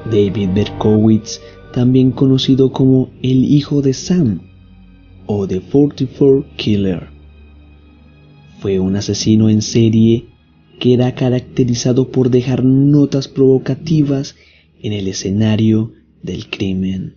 David 0.06 0.50
Berkowitz, 0.54 1.40
también 1.74 2.12
conocido 2.12 2.72
como 2.72 3.12
el 3.22 3.44
hijo 3.46 3.82
de 3.82 3.94
Sam 3.94 4.42
o 5.26 5.48
The 5.48 5.62
44 5.62 6.46
Killer, 6.58 7.08
fue 8.60 8.80
un 8.80 8.96
asesino 8.96 9.50
en 9.50 9.62
serie 9.62 10.26
que 10.80 10.94
era 10.94 11.16
caracterizado 11.16 12.10
por 12.10 12.30
dejar 12.30 12.64
notas 12.64 13.28
provocativas 13.28 14.36
en 14.82 14.94
el 14.94 15.08
escenario 15.08 15.94
del 16.24 16.50
crimen. 16.50 17.16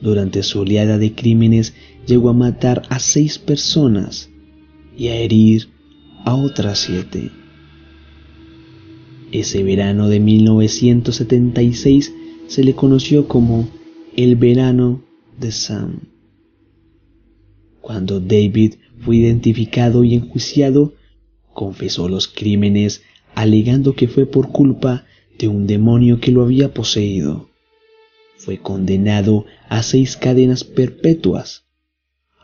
Durante 0.00 0.42
su 0.42 0.60
oleada 0.60 0.98
de 0.98 1.14
crímenes 1.14 1.74
llegó 2.06 2.30
a 2.30 2.34
matar 2.34 2.82
a 2.88 2.98
seis 2.98 3.38
personas 3.38 4.30
y 4.96 5.08
a 5.08 5.16
herir 5.16 5.68
a 6.24 6.34
otras 6.34 6.80
siete. 6.80 7.30
Ese 9.32 9.62
verano 9.62 10.08
de 10.08 10.20
1976 10.20 12.12
se 12.46 12.62
le 12.62 12.74
conoció 12.74 13.26
como 13.26 13.68
el 14.16 14.36
verano 14.36 15.02
de 15.38 15.52
Sam. 15.52 16.00
Cuando 17.80 18.20
David 18.20 18.74
fue 19.00 19.16
identificado 19.16 20.04
y 20.04 20.14
enjuiciado, 20.14 20.94
confesó 21.52 22.08
los 22.08 22.28
crímenes 22.28 23.02
alegando 23.34 23.94
que 23.94 24.08
fue 24.08 24.26
por 24.26 24.50
culpa 24.50 25.04
de 25.38 25.48
un 25.48 25.66
demonio 25.66 26.20
que 26.20 26.30
lo 26.30 26.42
había 26.42 26.72
poseído. 26.72 27.48
Fue 28.36 28.58
condenado 28.58 29.46
a 29.68 29.82
seis 29.82 30.16
cadenas 30.16 30.64
perpetuas, 30.64 31.64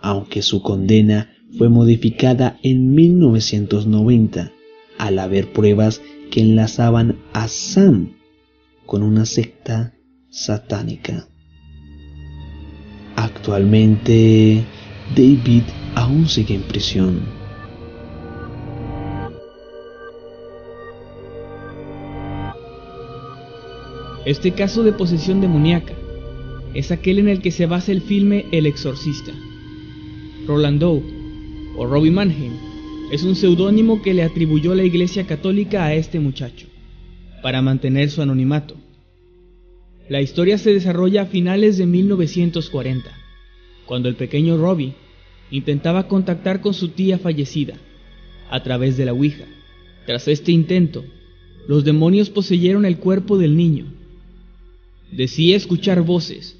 aunque 0.00 0.42
su 0.42 0.62
condena 0.62 1.34
fue 1.56 1.68
modificada 1.68 2.58
en 2.62 2.94
1990 2.94 4.52
al 4.98 5.18
haber 5.18 5.52
pruebas 5.52 6.00
que 6.30 6.40
enlazaban 6.40 7.18
a 7.32 7.48
Sam 7.48 8.19
con 8.90 9.04
una 9.04 9.24
secta 9.24 9.94
satánica. 10.30 11.28
Actualmente, 13.14 14.64
David 15.14 15.62
aún 15.94 16.28
sigue 16.28 16.56
en 16.56 16.62
prisión. 16.62 17.20
Este 24.26 24.50
caso 24.50 24.82
de 24.82 24.92
posesión 24.92 25.40
demoníaca 25.40 25.94
es 26.74 26.90
aquel 26.90 27.20
en 27.20 27.28
el 27.28 27.40
que 27.42 27.52
se 27.52 27.66
basa 27.66 27.92
el 27.92 28.02
filme 28.02 28.46
El 28.50 28.66
Exorcista. 28.66 29.30
Roland 30.48 30.80
Doe, 30.80 31.00
o 31.76 31.86
Robbie 31.86 32.10
Mannheim, 32.10 32.54
es 33.12 33.22
un 33.22 33.36
seudónimo 33.36 34.02
que 34.02 34.14
le 34.14 34.24
atribuyó 34.24 34.74
la 34.74 34.82
Iglesia 34.82 35.28
Católica 35.28 35.84
a 35.84 35.94
este 35.94 36.18
muchacho, 36.18 36.66
para 37.42 37.62
mantener 37.62 38.10
su 38.10 38.22
anonimato. 38.22 38.76
La 40.08 40.20
historia 40.20 40.58
se 40.58 40.72
desarrolla 40.72 41.22
a 41.22 41.26
finales 41.26 41.78
de 41.78 41.86
1940, 41.86 43.10
cuando 43.86 44.08
el 44.08 44.16
pequeño 44.16 44.56
Robbie 44.56 44.94
intentaba 45.50 46.08
contactar 46.08 46.60
con 46.60 46.74
su 46.74 46.88
tía 46.88 47.18
fallecida 47.18 47.74
a 48.50 48.62
través 48.62 48.96
de 48.96 49.04
la 49.04 49.12
Ouija. 49.12 49.44
Tras 50.06 50.28
este 50.28 50.52
intento, 50.52 51.04
los 51.68 51.84
demonios 51.84 52.30
poseyeron 52.30 52.84
el 52.84 52.98
cuerpo 52.98 53.38
del 53.38 53.56
niño. 53.56 53.86
Decía 55.12 55.56
escuchar 55.56 56.02
voces 56.02 56.59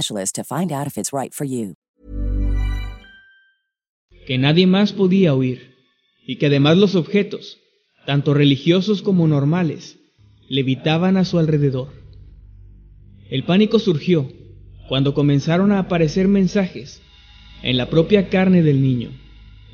to 0.07 0.43
find 0.43 0.71
out 0.71 0.87
if 0.87 0.97
it's 0.97 1.11
right 1.13 1.33
for 1.33 1.45
you. 1.45 1.75
Que 4.25 4.37
nadie 4.37 4.67
más 4.67 4.93
podía 4.93 5.33
oír, 5.33 5.75
y 6.25 6.37
que 6.37 6.47
además 6.47 6.77
los 6.77 6.95
objetos, 6.95 7.57
tanto 8.05 8.33
religiosos 8.33 9.01
como 9.01 9.27
normales, 9.27 9.97
levitaban 10.49 11.17
a 11.17 11.25
su 11.25 11.39
alrededor. 11.39 11.89
El 13.29 13.43
pánico 13.43 13.79
surgió 13.79 14.31
cuando 14.87 15.13
comenzaron 15.13 15.71
a 15.71 15.79
aparecer 15.79 16.27
mensajes 16.27 17.01
en 17.63 17.77
la 17.77 17.89
propia 17.89 18.29
carne 18.29 18.61
del 18.61 18.81
niño, 18.81 19.11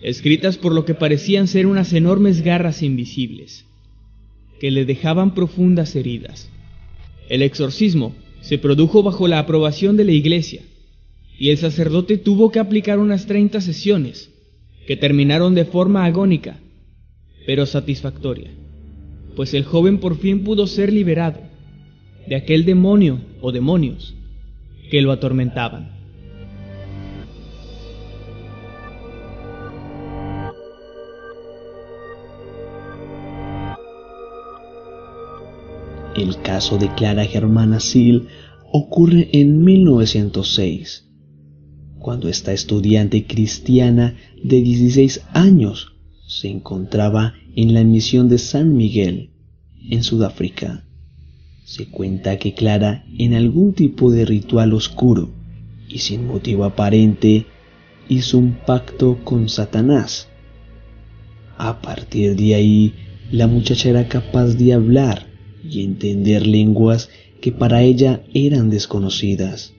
escritas 0.01 0.57
por 0.57 0.73
lo 0.73 0.85
que 0.85 0.93
parecían 0.93 1.47
ser 1.47 1.65
unas 1.65 1.93
enormes 1.93 2.41
garras 2.41 2.83
invisibles, 2.83 3.65
que 4.59 4.71
le 4.71 4.85
dejaban 4.85 5.33
profundas 5.33 5.95
heridas. 5.95 6.49
El 7.29 7.41
exorcismo 7.41 8.15
se 8.41 8.57
produjo 8.57 9.03
bajo 9.03 9.27
la 9.27 9.39
aprobación 9.39 9.97
de 9.97 10.05
la 10.05 10.11
iglesia, 10.11 10.61
y 11.39 11.49
el 11.49 11.57
sacerdote 11.57 12.17
tuvo 12.17 12.51
que 12.51 12.59
aplicar 12.59 12.99
unas 12.99 13.25
30 13.25 13.61
sesiones, 13.61 14.31
que 14.87 14.95
terminaron 14.95 15.53
de 15.53 15.65
forma 15.65 16.05
agónica, 16.05 16.59
pero 17.45 17.65
satisfactoria, 17.65 18.51
pues 19.35 19.53
el 19.53 19.63
joven 19.63 19.99
por 19.99 20.17
fin 20.17 20.43
pudo 20.43 20.67
ser 20.67 20.91
liberado 20.91 21.41
de 22.27 22.35
aquel 22.35 22.65
demonio 22.65 23.21
o 23.41 23.51
demonios 23.51 24.15
que 24.89 25.01
lo 25.01 25.11
atormentaban. 25.11 25.96
El 36.17 36.41
caso 36.41 36.79
de 36.79 36.91
Clara 36.95 37.25
Germana 37.25 37.79
Seal 37.79 38.27
ocurre 38.71 39.29
en 39.33 39.63
1906, 39.63 41.07
cuando 41.99 42.27
esta 42.27 42.53
estudiante 42.53 43.27
cristiana 43.27 44.15
de 44.43 44.61
16 44.61 45.21
años 45.33 45.93
se 46.25 46.49
encontraba 46.49 47.35
en 47.55 47.75
la 47.75 47.83
misión 47.83 48.29
de 48.29 48.39
San 48.39 48.75
Miguel, 48.75 49.29
en 49.91 50.01
Sudáfrica. 50.01 50.87
Se 51.65 51.87
cuenta 51.87 52.39
que 52.39 52.55
Clara, 52.55 53.05
en 53.19 53.35
algún 53.35 53.73
tipo 53.73 54.09
de 54.09 54.25
ritual 54.25 54.73
oscuro 54.73 55.29
y 55.87 55.99
sin 55.99 56.25
motivo 56.25 56.63
aparente, 56.63 57.45
hizo 58.09 58.39
un 58.39 58.57
pacto 58.65 59.19
con 59.23 59.49
Satanás. 59.49 60.29
A 61.59 61.79
partir 61.79 62.35
de 62.35 62.55
ahí, 62.55 62.93
la 63.31 63.45
muchacha 63.45 63.89
era 63.89 64.07
capaz 64.07 64.55
de 64.55 64.73
hablar 64.73 65.26
y 65.69 65.83
entender 65.83 66.45
lenguas 66.45 67.09
que 67.41 67.51
para 67.51 67.83
ella 67.83 68.23
eran 68.33 68.69
desconocidas. 68.69 69.73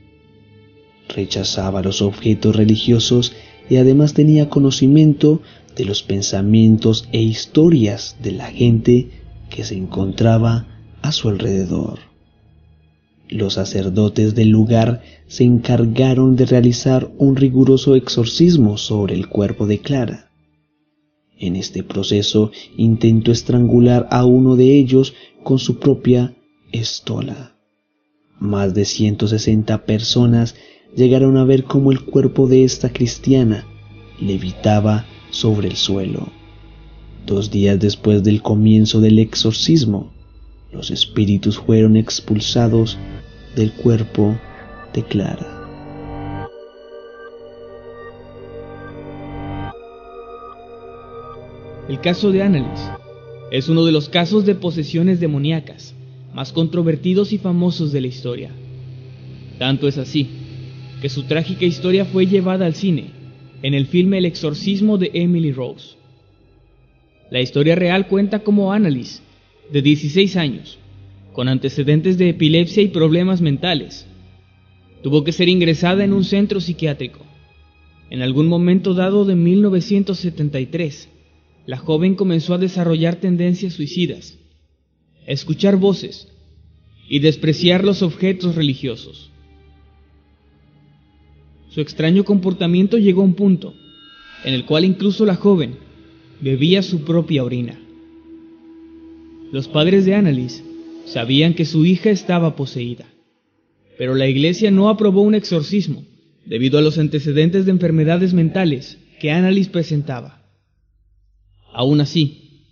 Rechazaba 1.09 1.83
los 1.83 2.03
objetos 2.03 2.55
religiosos 2.55 3.33
y 3.71 3.77
además 3.77 4.15
tenía 4.15 4.49
conocimiento 4.49 5.43
de 5.77 5.85
los 5.85 6.03
pensamientos 6.03 7.09
e 7.13 7.23
historias 7.23 8.17
de 8.23 8.33
la 8.33 8.47
gente 8.47 9.11
que 9.51 9.65
se 9.65 9.77
encontraba 9.77 10.67
a 11.03 11.13
su 11.13 11.29
alrededor. 11.29 12.01
Los 13.29 13.55
sacerdotes 13.55 14.35
del 14.35 14.49
lugar 14.49 15.03
se 15.27 15.45
encargaron 15.45 16.37
de 16.37 16.47
realizar 16.47 17.11
un 17.19 17.37
riguroso 17.37 17.95
exorcismo 17.95 18.79
sobre 18.79 19.15
el 19.15 19.29
cuerpo 19.29 19.67
de 19.67 19.81
Clara. 19.81 20.31
En 21.39 21.55
este 21.55 21.83
proceso 21.83 22.51
intentó 22.77 23.31
estrangular 23.31 24.09
a 24.11 24.25
uno 24.25 24.57
de 24.57 24.77
ellos 24.77 25.15
con 25.49 25.59
su 25.59 25.79
propia 25.79 26.35
estola. 26.73 27.57
Más 28.39 28.75
de 28.75 28.85
160 28.85 29.87
personas 29.87 30.57
llegaron 30.95 31.39
a 31.39 31.45
ver 31.45 31.65
cómo 31.65 31.91
el 31.91 32.05
cuerpo 32.05 32.47
de 32.47 32.65
esta 32.65 32.93
cristiana 32.93 33.65
levitaba 34.21 35.07
sobre 35.31 35.69
el 35.69 35.77
suelo. 35.77 36.29
Dos 37.25 37.51
días 37.51 37.81
después 37.81 38.23
del 38.23 38.43
comienzo 38.43 39.01
del 39.01 39.19
exorcismo, 39.19 40.13
los 40.71 40.91
espíritus 40.91 41.59
fueron 41.59 41.97
expulsados 41.97 42.99
del 43.57 43.73
cuerpo 43.73 44.39
de 44.93 45.03
Clara. 45.03 45.55
El 51.89 51.99
caso 52.03 52.33
de 52.33 52.43
Annalise 52.43 53.08
es 53.51 53.69
uno 53.69 53.85
de 53.85 53.93
los 53.93 54.09
casos 54.09 54.45
de 54.45 54.55
posesiones 54.55 55.21
demoníacas 55.21 55.95
más 56.35 56.53
controvertidos 56.53 57.33
y 57.33 57.39
famosos 57.39 57.93
de 57.93 58.01
la 58.01 58.07
historia. 58.07 58.51
Tanto 59.59 59.89
es 59.89 59.99
así 59.99 60.29
que 61.01 61.09
su 61.09 61.25
trágica 61.25 61.65
historia 61.65 62.05
fue 62.05 62.27
llevada 62.27 62.67
al 62.67 62.75
cine 62.75 63.11
en 63.63 63.75
el 63.75 63.87
filme 63.87 64.19
El 64.19 64.25
exorcismo 64.25 64.99
de 64.99 65.11
Emily 65.15 65.53
Rose. 65.53 65.97
La 67.31 67.41
historia 67.41 67.75
real 67.75 68.07
cuenta 68.07 68.41
cómo 68.41 68.73
Annalise, 68.73 69.21
de 69.73 69.83
16 69.83 70.37
años, 70.37 70.79
con 71.33 71.49
antecedentes 71.49 72.19
de 72.19 72.31
epilepsia 72.31 72.83
y 72.83 72.89
problemas 72.89 73.41
mentales, 73.41 74.07
tuvo 75.03 75.25
que 75.25 75.33
ser 75.33 75.49
ingresada 75.49 76.05
en 76.05 76.13
un 76.13 76.25
centro 76.25 76.61
psiquiátrico. 76.61 77.21
En 78.11 78.23
algún 78.23 78.47
momento 78.47 78.95
dado 78.95 79.25
de 79.25 79.35
1973, 79.35 81.09
la 81.69 81.77
joven 81.77 82.15
comenzó 82.15 82.55
a 82.55 82.59
desarrollar 82.59 83.17
tendencias 83.17 83.75
suicidas, 83.75 84.39
a 85.27 85.33
escuchar 85.33 85.77
voces 85.77 86.27
y 87.11 87.19
despreciar 87.19 87.85
los 87.85 88.01
objetos 88.01 88.55
religiosos. 88.55 89.31
Su 91.69 91.83
extraño 91.83 92.25
comportamiento 92.25 92.97
llegó 92.97 93.21
a 93.21 93.27
un 93.27 93.35
punto 93.35 93.75
en 94.47 94.55
el 94.55 94.65
cual 94.65 94.87
incluso 94.87 95.27
la 95.27 95.37
joven 95.37 95.77
bebía 96.41 96.81
su 96.81 97.05
propia 97.05 97.45
orina. 97.45 97.79
Los 99.53 99.69
padres 99.69 100.07
de 100.07 100.15
Annalise 100.15 100.65
sabían 101.05 101.53
que 101.53 101.67
su 101.67 101.85
hija 101.85 102.09
estaba 102.09 102.57
poseída, 102.57 103.05
pero 103.99 104.15
la 104.15 104.27
iglesia 104.27 104.71
no 104.71 104.89
aprobó 104.89 105.21
un 105.21 105.35
exorcismo 105.35 106.03
debido 106.47 106.79
a 106.79 106.83
los 106.83 106.97
antecedentes 106.97 107.67
de 107.67 107.73
enfermedades 107.73 108.33
mentales 108.33 108.97
que 109.21 109.31
Annalise 109.33 109.69
presentaba. 109.69 110.38
Aún 111.73 112.01
así, 112.01 112.65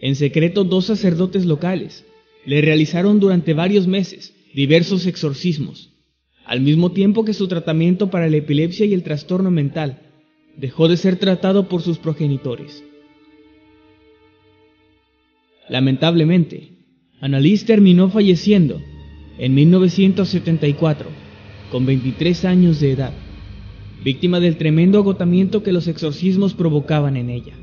en 0.00 0.16
secreto 0.16 0.64
dos 0.64 0.86
sacerdotes 0.86 1.46
locales 1.46 2.04
le 2.44 2.60
realizaron 2.60 3.18
durante 3.20 3.54
varios 3.54 3.86
meses 3.86 4.34
diversos 4.54 5.06
exorcismos 5.06 5.92
al 6.46 6.60
mismo 6.60 6.92
tiempo 6.92 7.24
que 7.24 7.34
su 7.34 7.48
tratamiento 7.48 8.08
para 8.08 8.30
la 8.30 8.36
epilepsia 8.36 8.86
y 8.86 8.94
el 8.94 9.02
trastorno 9.02 9.50
mental 9.50 10.00
dejó 10.56 10.86
de 10.88 10.96
ser 10.96 11.16
tratado 11.16 11.68
por 11.68 11.82
sus 11.82 11.98
progenitores. 11.98 12.84
Lamentablemente, 15.68 16.70
Annalise 17.20 17.66
terminó 17.66 18.08
falleciendo 18.08 18.80
en 19.38 19.54
1974, 19.54 21.08
con 21.72 21.84
23 21.84 22.44
años 22.44 22.78
de 22.78 22.92
edad, 22.92 23.12
víctima 24.04 24.38
del 24.38 24.56
tremendo 24.56 25.00
agotamiento 25.00 25.64
que 25.64 25.72
los 25.72 25.88
exorcismos 25.88 26.54
provocaban 26.54 27.16
en 27.16 27.28
ella. 27.28 27.54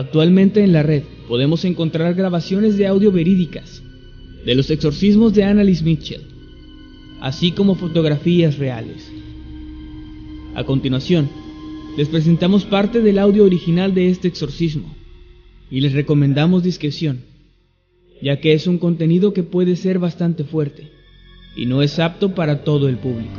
Actualmente 0.00 0.64
en 0.64 0.72
la 0.72 0.82
red 0.82 1.02
podemos 1.28 1.62
encontrar 1.66 2.14
grabaciones 2.14 2.78
de 2.78 2.86
audio 2.86 3.12
verídicas 3.12 3.82
de 4.46 4.54
los 4.54 4.70
exorcismos 4.70 5.34
de 5.34 5.44
Annalise 5.44 5.84
Mitchell, 5.84 6.22
así 7.20 7.52
como 7.52 7.74
fotografías 7.74 8.56
reales. 8.56 9.12
A 10.54 10.64
continuación, 10.64 11.28
les 11.98 12.08
presentamos 12.08 12.64
parte 12.64 13.02
del 13.02 13.18
audio 13.18 13.44
original 13.44 13.92
de 13.92 14.08
este 14.08 14.28
exorcismo 14.28 14.96
y 15.70 15.82
les 15.82 15.92
recomendamos 15.92 16.62
discreción, 16.62 17.20
ya 18.22 18.40
que 18.40 18.54
es 18.54 18.66
un 18.66 18.78
contenido 18.78 19.34
que 19.34 19.42
puede 19.42 19.76
ser 19.76 19.98
bastante 19.98 20.44
fuerte 20.44 20.90
y 21.54 21.66
no 21.66 21.82
es 21.82 21.98
apto 21.98 22.34
para 22.34 22.64
todo 22.64 22.88
el 22.88 22.96
público. 22.96 23.38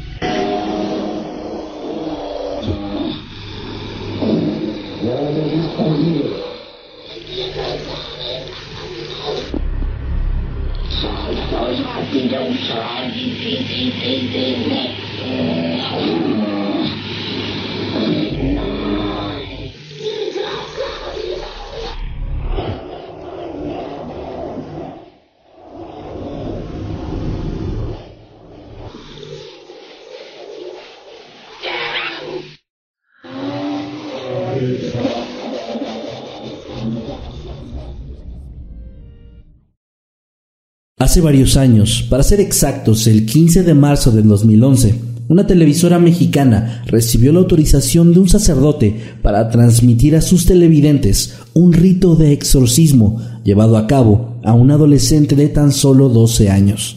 Hace 41.11 41.19
varios 41.19 41.57
años, 41.57 42.05
para 42.09 42.23
ser 42.23 42.39
exactos, 42.39 43.05
el 43.05 43.25
15 43.25 43.63
de 43.63 43.73
marzo 43.73 44.11
del 44.11 44.29
2011, 44.29 44.95
una 45.27 45.45
televisora 45.45 45.99
mexicana 45.99 46.83
recibió 46.87 47.33
la 47.33 47.39
autorización 47.39 48.13
de 48.13 48.21
un 48.21 48.29
sacerdote 48.29 48.95
para 49.21 49.49
transmitir 49.49 50.15
a 50.15 50.21
sus 50.21 50.45
televidentes 50.45 51.35
un 51.53 51.73
rito 51.73 52.15
de 52.15 52.31
exorcismo 52.31 53.19
llevado 53.43 53.75
a 53.75 53.87
cabo 53.87 54.37
a 54.45 54.53
un 54.53 54.71
adolescente 54.71 55.35
de 55.35 55.49
tan 55.49 55.73
solo 55.73 56.07
12 56.07 56.49
años. 56.49 56.95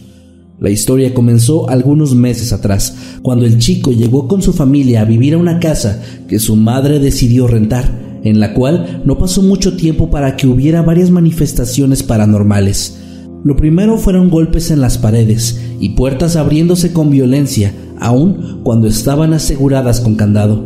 La 0.61 0.71
historia 0.71 1.13
comenzó 1.13 1.69
algunos 1.69 2.15
meses 2.15 2.53
atrás, 2.53 2.95
cuando 3.21 3.47
el 3.47 3.59
chico 3.59 3.91
llegó 3.91 4.29
con 4.29 4.43
su 4.43 4.53
familia 4.53 5.01
a 5.01 5.07
vivir 5.07 5.35
a 5.35 5.39
una 5.39 5.59
casa 5.59 6.01
que 6.29 6.39
su 6.39 6.55
madre 6.55 7.01
decidió 7.01 7.49
rentar, 7.49 8.21
en 8.23 8.39
la 8.39 8.55
cual 8.55 9.03
no 9.05 9.19
pasó 9.19 9.43
mucho 9.43 9.77
tiempo 9.77 10.09
para 10.09 10.37
que 10.37 10.47
hubiera 10.47 10.83
varias 10.83 11.11
manifestaciones 11.11 12.05
paranormales. 12.05 13.01
Lo 13.45 13.57
primero 13.57 13.99
fueron 13.99 14.31
golpes 14.31 14.71
en 14.71 14.81
las 14.81 14.97
paredes 14.97 15.61
y 15.79 15.91
puertas 15.91 16.35
abriéndose 16.35 16.95
con 16.95 17.11
violencia, 17.11 17.75
aun 18.01 18.61
cuando 18.65 18.89
estaban 18.89 19.35
aseguradas 19.35 20.01
con 20.01 20.15
candado. 20.15 20.65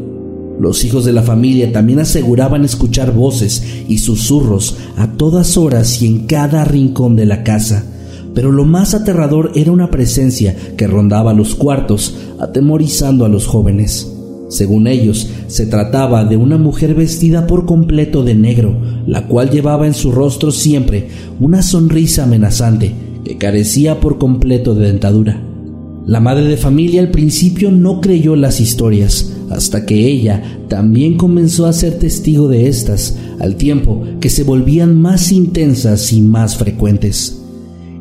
Los 0.61 0.85
hijos 0.85 1.05
de 1.05 1.12
la 1.12 1.23
familia 1.23 1.73
también 1.73 1.99
aseguraban 1.99 2.64
escuchar 2.64 3.12
voces 3.12 3.64
y 3.88 3.99
susurros 3.99 4.77
a 4.97 5.09
todas 5.09 5.57
horas 5.57 6.01
y 6.01 6.07
en 6.07 6.27
cada 6.27 6.64
rincón 6.64 7.17
de 7.17 7.27
la 7.27 7.43
casa, 7.43 7.85
pero 8.33 8.53
lo 8.53 8.64
más 8.64 8.95
aterrador 8.95 9.51
era 9.57 9.73
una 9.73 9.91
presencia 9.91 10.55
que 10.77 10.87
rondaba 10.87 11.35
los 11.35 11.57
cuartos, 11.57 12.17
atemorizando 12.38 13.25
a 13.25 13.29
los 13.29 13.49
jóvenes. 13.49 14.17
Según 14.49 14.87
ellos, 14.87 15.29
se 15.47 15.67
trataba 15.67 16.25
de 16.25 16.37
una 16.37 16.57
mujer 16.57 16.95
vestida 16.95 17.47
por 17.47 17.67
completo 17.67 18.25
de 18.25 18.35
negro, 18.35 18.81
la 19.07 19.27
cual 19.27 19.51
llevaba 19.51 19.87
en 19.87 19.95
su 19.95 20.11
rostro 20.11 20.53
siempre 20.53 21.09
una 21.39 21.63
sonrisa 21.63 22.25
amenazante 22.25 22.95
que 23.25 23.37
carecía 23.37 24.01
por 24.01 24.19
completo 24.19 24.75
de 24.75 24.87
dentadura. 24.87 25.43
La 26.07 26.21
madre 26.21 26.45
de 26.45 26.57
familia 26.57 27.03
al 27.03 27.11
principio 27.11 27.71
no 27.71 28.01
creyó 28.01 28.35
las 28.37 28.61
historias, 28.61 29.35
hasta 29.51 29.85
que 29.85 30.07
ella 30.07 30.43
también 30.69 31.19
comenzó 31.19 31.67
a 31.67 31.75
ser 31.75 31.99
testigo 31.99 32.49
de 32.49 32.69
estas, 32.69 33.19
al 33.41 33.57
tiempo 33.57 34.05
que 34.19 34.31
se 34.31 34.45
volvían 34.45 34.99
más 34.99 35.31
intensas 35.33 36.11
y 36.15 36.23
más 36.23 36.57
frecuentes. 36.57 37.43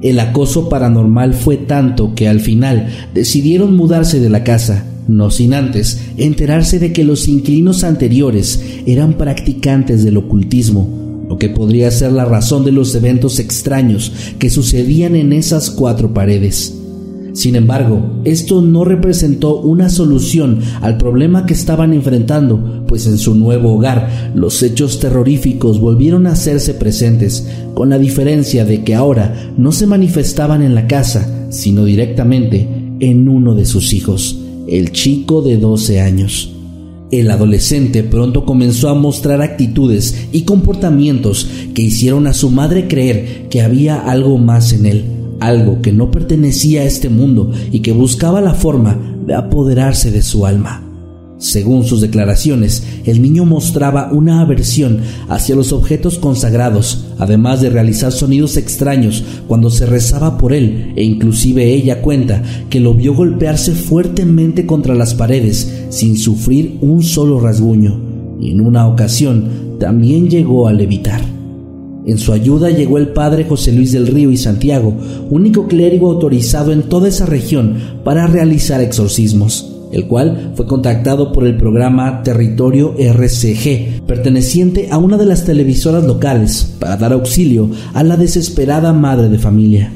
El 0.02 0.20
acoso 0.22 0.70
paranormal 0.70 1.34
fue 1.34 1.58
tanto 1.58 2.16
que 2.16 2.30
al 2.30 2.40
final 2.40 2.88
decidieron 3.14 3.76
mudarse 3.76 4.22
de 4.22 4.30
la 4.30 4.46
casa, 4.46 4.86
no 5.08 5.32
sin 5.32 5.54
antes 5.54 6.00
enterarse 6.18 6.80
de 6.80 6.94
que 6.94 7.04
los 7.04 7.28
inquilinos 7.28 7.84
anteriores 7.84 8.62
eran 8.86 9.14
practicantes 9.14 10.04
del 10.04 10.18
ocultismo, 10.18 11.26
lo 11.30 11.38
que 11.38 11.50
podría 11.50 11.92
ser 11.92 12.12
la 12.12 12.26
razón 12.26 12.64
de 12.64 12.72
los 12.72 12.94
eventos 12.96 13.40
extraños 13.40 14.12
que 14.40 14.50
sucedían 14.50 15.16
en 15.16 15.34
esas 15.34 15.70
cuatro 15.70 16.14
paredes. 16.14 16.74
Sin 17.34 17.56
embargo, 17.56 18.22
esto 18.24 18.64
no 18.64 18.84
representó 18.84 19.60
una 19.60 19.90
solución 19.90 20.60
al 20.82 20.98
problema 20.98 21.46
que 21.46 21.54
estaban 21.54 21.94
enfrentando, 21.94 22.84
pues 22.88 23.06
en 23.06 23.20
su 23.20 23.36
nuevo 23.36 23.76
hogar 23.76 24.32
los 24.34 24.64
hechos 24.64 25.00
terroríficos 25.00 25.80
volvieron 25.80 26.26
a 26.26 26.32
hacerse 26.32 26.74
presentes, 26.74 27.48
con 27.76 27.90
la 27.90 28.00
diferencia 28.00 28.66
de 28.66 28.84
que 28.84 28.96
ahora 28.96 29.52
no 29.56 29.72
se 29.72 29.86
manifestaban 29.86 30.64
en 30.64 30.74
la 30.74 30.88
casa, 30.88 31.48
sino 31.52 31.86
directamente 31.86 32.68
en 33.00 33.30
uno 33.30 33.54
de 33.54 33.66
sus 33.68 33.94
hijos 33.94 34.37
el 34.68 34.92
chico 34.92 35.42
de 35.42 35.58
12 35.58 36.02
años. 36.02 36.52
El 37.10 37.32
adolescente 37.32 38.04
pronto 38.04 38.46
comenzó 38.46 38.90
a 38.90 38.94
mostrar 38.94 39.42
actitudes 39.42 40.28
y 40.34 40.42
comportamientos 40.42 41.48
que 41.74 41.82
hicieron 41.82 42.28
a 42.28 42.34
su 42.34 42.50
madre 42.50 42.88
creer 42.88 43.48
que 43.50 43.62
había 43.62 43.98
algo 43.98 44.38
más 44.38 44.74
en 44.74 44.86
él, 44.86 45.06
algo 45.40 45.82
que 45.82 45.94
no 45.94 46.12
pertenecía 46.12 46.82
a 46.82 46.86
este 46.86 47.08
mundo 47.10 47.52
y 47.72 47.80
que 47.80 47.94
buscaba 47.94 48.42
la 48.42 48.54
forma 48.54 49.00
de 49.26 49.36
apoderarse 49.36 50.12
de 50.12 50.22
su 50.22 50.46
alma. 50.46 50.87
Según 51.40 51.84
sus 51.84 52.02
declaraciones, 52.02 52.84
el 53.06 53.22
niño 53.22 53.46
mostraba 53.46 54.12
una 54.12 54.42
aversión 54.42 55.02
hacia 55.30 55.56
los 55.56 55.72
objetos 55.72 56.18
consagrados, 56.18 57.06
además 57.20 57.62
de 57.62 57.70
realizar 57.70 58.12
sonidos 58.12 58.58
extraños 58.58 59.24
cuando 59.48 59.70
se 59.70 59.86
rezaba 59.86 60.40
por 60.40 60.52
él, 60.52 60.94
e 60.96 61.04
inclusive 61.04 61.72
ella 61.72 62.02
cuenta 62.02 62.42
que 62.72 62.80
lo 62.80 62.96
vio 62.96 63.14
golpearse 63.14 63.74
fuertemente 63.74 64.66
contra 64.66 64.96
las 64.96 65.14
paredes 65.14 65.86
sin 65.90 66.18
sufrir 66.18 66.80
un 66.82 67.04
solo 67.04 67.40
rasguño, 67.40 68.02
y 68.40 68.50
en 68.50 68.60
una 68.60 68.88
ocasión 68.88 69.78
también 69.80 70.30
llegó 70.32 70.68
a 70.68 70.74
levitar. 70.74 71.22
En 72.08 72.18
su 72.18 72.34
ayuda 72.34 72.72
llegó 72.72 72.98
el 72.98 73.10
padre 73.10 73.46
José 73.46 73.74
Luis 73.74 73.92
del 73.92 74.08
Río 74.08 74.32
y 74.32 74.38
Santiago, 74.38 74.96
único 75.30 75.68
clérigo 75.68 76.10
autorizado 76.10 76.72
en 76.72 76.84
toda 76.84 77.10
esa 77.10 77.28
región 77.28 77.76
para 78.04 78.26
realizar 78.26 78.82
exorcismos 78.82 79.77
el 79.92 80.08
cual 80.08 80.54
fue 80.56 80.66
contactado 80.66 81.32
por 81.32 81.46
el 81.46 81.58
programa 81.58 82.24
Territorio 82.24 82.96
RCG, 82.98 84.06
perteneciente 84.06 84.90
a 84.92 84.98
una 84.98 85.18
de 85.18 85.26
las 85.26 85.46
televisoras 85.46 86.04
locales, 86.04 86.76
para 86.80 86.98
dar 86.98 87.14
auxilio 87.14 87.70
a 87.94 88.04
la 88.04 88.18
desesperada 88.18 88.94
madre 88.94 89.30
de 89.30 89.40
familia. 89.40 89.92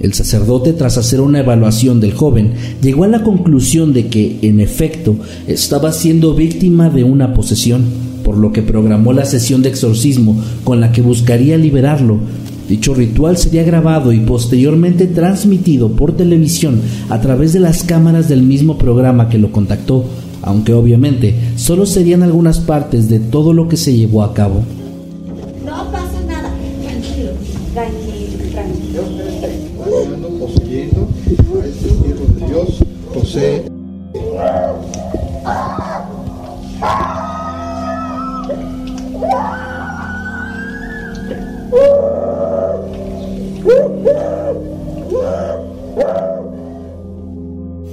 El 0.00 0.12
sacerdote, 0.12 0.72
tras 0.72 0.98
hacer 0.98 1.20
una 1.20 1.40
evaluación 1.40 2.00
del 2.00 2.12
joven, 2.12 2.52
llegó 2.82 3.04
a 3.04 3.08
la 3.08 3.22
conclusión 3.22 3.92
de 3.92 4.08
que, 4.08 4.38
en 4.42 4.60
efecto, 4.60 5.16
estaba 5.46 5.92
siendo 5.92 6.34
víctima 6.34 6.90
de 6.90 7.04
una 7.04 7.32
posesión, 7.32 7.84
por 8.22 8.36
lo 8.36 8.52
que 8.52 8.62
programó 8.62 9.12
la 9.12 9.24
sesión 9.24 9.62
de 9.62 9.68
exorcismo 9.68 10.36
con 10.64 10.80
la 10.80 10.92
que 10.92 11.02
buscaría 11.02 11.56
liberarlo, 11.56 12.18
Dicho 12.68 12.94
ritual 12.94 13.36
sería 13.36 13.62
grabado 13.62 14.12
y 14.12 14.20
posteriormente 14.20 15.06
transmitido 15.06 15.90
por 15.92 16.16
televisión 16.16 16.80
a 17.10 17.20
través 17.20 17.52
de 17.52 17.60
las 17.60 17.82
cámaras 17.82 18.28
del 18.28 18.42
mismo 18.42 18.78
programa 18.78 19.28
que 19.28 19.38
lo 19.38 19.52
contactó, 19.52 20.04
aunque 20.42 20.72
obviamente 20.72 21.34
solo 21.56 21.84
serían 21.84 22.22
algunas 22.22 22.60
partes 22.60 23.08
de 23.10 23.20
todo 23.20 23.52
lo 23.52 23.68
que 23.68 23.76
se 23.76 23.94
llevó 23.94 24.22
a 24.22 24.32
cabo. 24.32 24.62
No 25.64 25.90
pasa 25.92 26.20
nada, 26.26 26.50
tranquilo, 26.82 27.32
tranquilo, 27.74 28.50
tranquilo. 28.52 29.02
poseyendo 30.38 31.08
a 31.60 31.66
este 31.66 32.46
Dios, 32.46 32.84
José. 33.12 33.73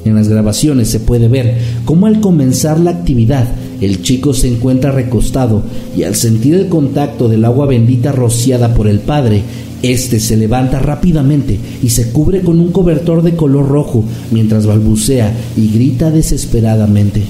En 0.03 0.15
las 0.15 0.27
grabaciones 0.27 0.89
se 0.89 0.99
puede 0.99 1.27
ver 1.27 1.57
cómo 1.85 2.07
al 2.07 2.21
comenzar 2.21 2.79
la 2.79 2.91
actividad 2.91 3.47
el 3.81 4.01
chico 4.03 4.33
se 4.33 4.47
encuentra 4.47 4.91
recostado 4.91 5.63
y 5.97 6.03
al 6.03 6.15
sentir 6.15 6.55
el 6.55 6.67
contacto 6.67 7.27
del 7.27 7.45
agua 7.45 7.65
bendita 7.65 8.11
rociada 8.11 8.73
por 8.75 8.87
el 8.87 8.99
padre, 8.99 9.41
este 9.81 10.19
se 10.19 10.37
levanta 10.37 10.79
rápidamente 10.79 11.57
y 11.81 11.89
se 11.89 12.11
cubre 12.11 12.41
con 12.41 12.59
un 12.59 12.71
cobertor 12.71 13.23
de 13.23 13.35
color 13.35 13.67
rojo 13.67 14.05
mientras 14.29 14.67
balbucea 14.67 15.35
y 15.57 15.71
grita 15.71 16.11
desesperadamente. 16.11 17.23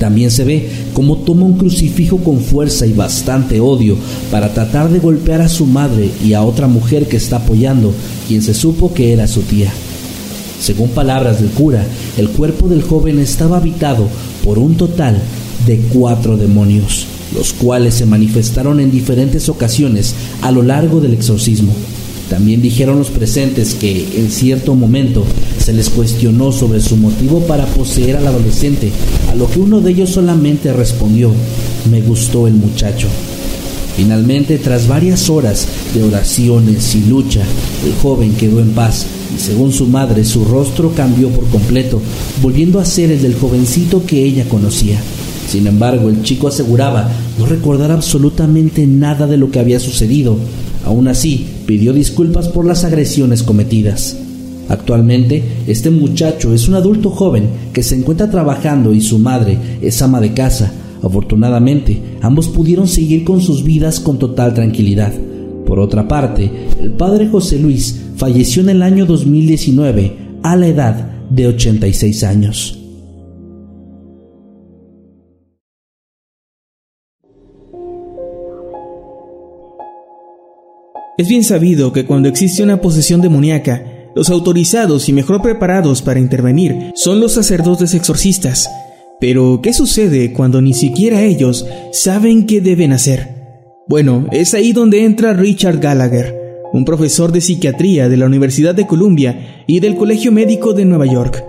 También 0.00 0.30
se 0.30 0.44
ve 0.44 0.68
cómo 0.92 1.18
toma 1.18 1.46
un 1.46 1.58
crucifijo 1.58 2.18
con 2.18 2.40
fuerza 2.40 2.86
y 2.86 2.92
bastante 2.92 3.60
odio 3.60 3.96
para 4.30 4.52
tratar 4.52 4.90
de 4.90 4.98
golpear 4.98 5.40
a 5.40 5.48
su 5.48 5.66
madre 5.66 6.10
y 6.24 6.34
a 6.34 6.42
otra 6.42 6.66
mujer 6.66 7.08
que 7.08 7.16
está 7.16 7.36
apoyando, 7.36 7.92
quien 8.28 8.42
se 8.42 8.54
supo 8.54 8.92
que 8.92 9.12
era 9.12 9.26
su 9.26 9.42
tía. 9.42 9.72
Según 10.60 10.90
palabras 10.90 11.40
del 11.40 11.50
cura, 11.50 11.84
el 12.18 12.28
cuerpo 12.28 12.68
del 12.68 12.82
joven 12.82 13.18
estaba 13.18 13.56
habitado 13.56 14.06
por 14.44 14.58
un 14.58 14.76
total 14.76 15.20
de 15.66 15.78
cuatro 15.92 16.36
demonios, 16.36 17.06
los 17.34 17.52
cuales 17.52 17.94
se 17.94 18.06
manifestaron 18.06 18.80
en 18.80 18.90
diferentes 18.90 19.48
ocasiones 19.48 20.14
a 20.42 20.50
lo 20.50 20.62
largo 20.62 21.00
del 21.00 21.14
exorcismo. 21.14 21.72
También 22.30 22.62
dijeron 22.62 22.96
los 22.96 23.10
presentes 23.10 23.74
que 23.74 24.06
en 24.16 24.30
cierto 24.30 24.76
momento 24.76 25.24
se 25.58 25.72
les 25.72 25.90
cuestionó 25.90 26.52
sobre 26.52 26.80
su 26.80 26.96
motivo 26.96 27.40
para 27.40 27.66
poseer 27.66 28.16
al 28.16 28.26
adolescente, 28.28 28.92
a 29.28 29.34
lo 29.34 29.50
que 29.50 29.58
uno 29.58 29.80
de 29.80 29.90
ellos 29.90 30.10
solamente 30.10 30.72
respondió, 30.72 31.32
me 31.90 32.00
gustó 32.00 32.46
el 32.46 32.54
muchacho. 32.54 33.08
Finalmente, 33.96 34.58
tras 34.58 34.86
varias 34.86 35.28
horas 35.28 35.66
de 35.92 36.04
oraciones 36.04 36.94
y 36.94 37.00
lucha, 37.00 37.42
el 37.84 37.94
joven 38.00 38.32
quedó 38.34 38.60
en 38.60 38.70
paz 38.70 39.06
y 39.36 39.40
según 39.40 39.72
su 39.72 39.86
madre 39.86 40.24
su 40.24 40.44
rostro 40.44 40.94
cambió 40.94 41.30
por 41.30 41.46
completo, 41.46 42.00
volviendo 42.40 42.78
a 42.78 42.84
ser 42.84 43.10
el 43.10 43.22
del 43.22 43.34
jovencito 43.34 44.06
que 44.06 44.24
ella 44.24 44.48
conocía. 44.48 45.00
Sin 45.48 45.66
embargo, 45.66 46.08
el 46.08 46.22
chico 46.22 46.46
aseguraba 46.46 47.10
no 47.36 47.46
recordar 47.46 47.90
absolutamente 47.90 48.86
nada 48.86 49.26
de 49.26 49.36
lo 49.36 49.50
que 49.50 49.58
había 49.58 49.80
sucedido. 49.80 50.36
Aún 50.84 51.08
así, 51.08 51.46
pidió 51.66 51.92
disculpas 51.92 52.48
por 52.48 52.64
las 52.64 52.84
agresiones 52.84 53.42
cometidas. 53.42 54.16
Actualmente, 54.68 55.42
este 55.66 55.90
muchacho 55.90 56.54
es 56.54 56.68
un 56.68 56.74
adulto 56.74 57.10
joven 57.10 57.48
que 57.72 57.82
se 57.82 57.96
encuentra 57.96 58.30
trabajando 58.30 58.94
y 58.94 59.00
su 59.00 59.18
madre 59.18 59.58
es 59.82 60.00
ama 60.00 60.20
de 60.20 60.32
casa. 60.32 60.72
Afortunadamente, 61.02 62.00
ambos 62.22 62.48
pudieron 62.48 62.86
seguir 62.86 63.24
con 63.24 63.40
sus 63.40 63.64
vidas 63.64 63.98
con 63.98 64.18
total 64.18 64.54
tranquilidad. 64.54 65.12
Por 65.66 65.80
otra 65.80 66.06
parte, 66.06 66.50
el 66.80 66.92
padre 66.92 67.28
José 67.28 67.58
Luis 67.58 68.00
falleció 68.16 68.62
en 68.62 68.70
el 68.70 68.82
año 68.82 69.06
2019 69.06 70.16
a 70.42 70.56
la 70.56 70.66
edad 70.68 71.10
de 71.30 71.48
86 71.48 72.24
años. 72.24 72.79
Es 81.20 81.28
bien 81.28 81.44
sabido 81.44 81.92
que 81.92 82.06
cuando 82.06 82.30
existe 82.30 82.62
una 82.62 82.80
posesión 82.80 83.20
demoníaca, 83.20 83.84
los 84.14 84.30
autorizados 84.30 85.06
y 85.10 85.12
mejor 85.12 85.42
preparados 85.42 86.00
para 86.00 86.18
intervenir 86.18 86.92
son 86.94 87.20
los 87.20 87.32
sacerdotes 87.32 87.92
exorcistas. 87.92 88.70
Pero, 89.20 89.60
¿qué 89.62 89.74
sucede 89.74 90.32
cuando 90.32 90.62
ni 90.62 90.72
siquiera 90.72 91.22
ellos 91.22 91.66
saben 91.92 92.46
qué 92.46 92.62
deben 92.62 92.92
hacer? 92.92 93.34
Bueno, 93.86 94.28
es 94.32 94.54
ahí 94.54 94.72
donde 94.72 95.04
entra 95.04 95.34
Richard 95.34 95.78
Gallagher, 95.78 96.34
un 96.72 96.86
profesor 96.86 97.32
de 97.32 97.42
psiquiatría 97.42 98.08
de 98.08 98.16
la 98.16 98.24
Universidad 98.24 98.74
de 98.74 98.86
Columbia 98.86 99.62
y 99.66 99.80
del 99.80 99.96
Colegio 99.96 100.32
Médico 100.32 100.72
de 100.72 100.86
Nueva 100.86 101.04
York. 101.04 101.44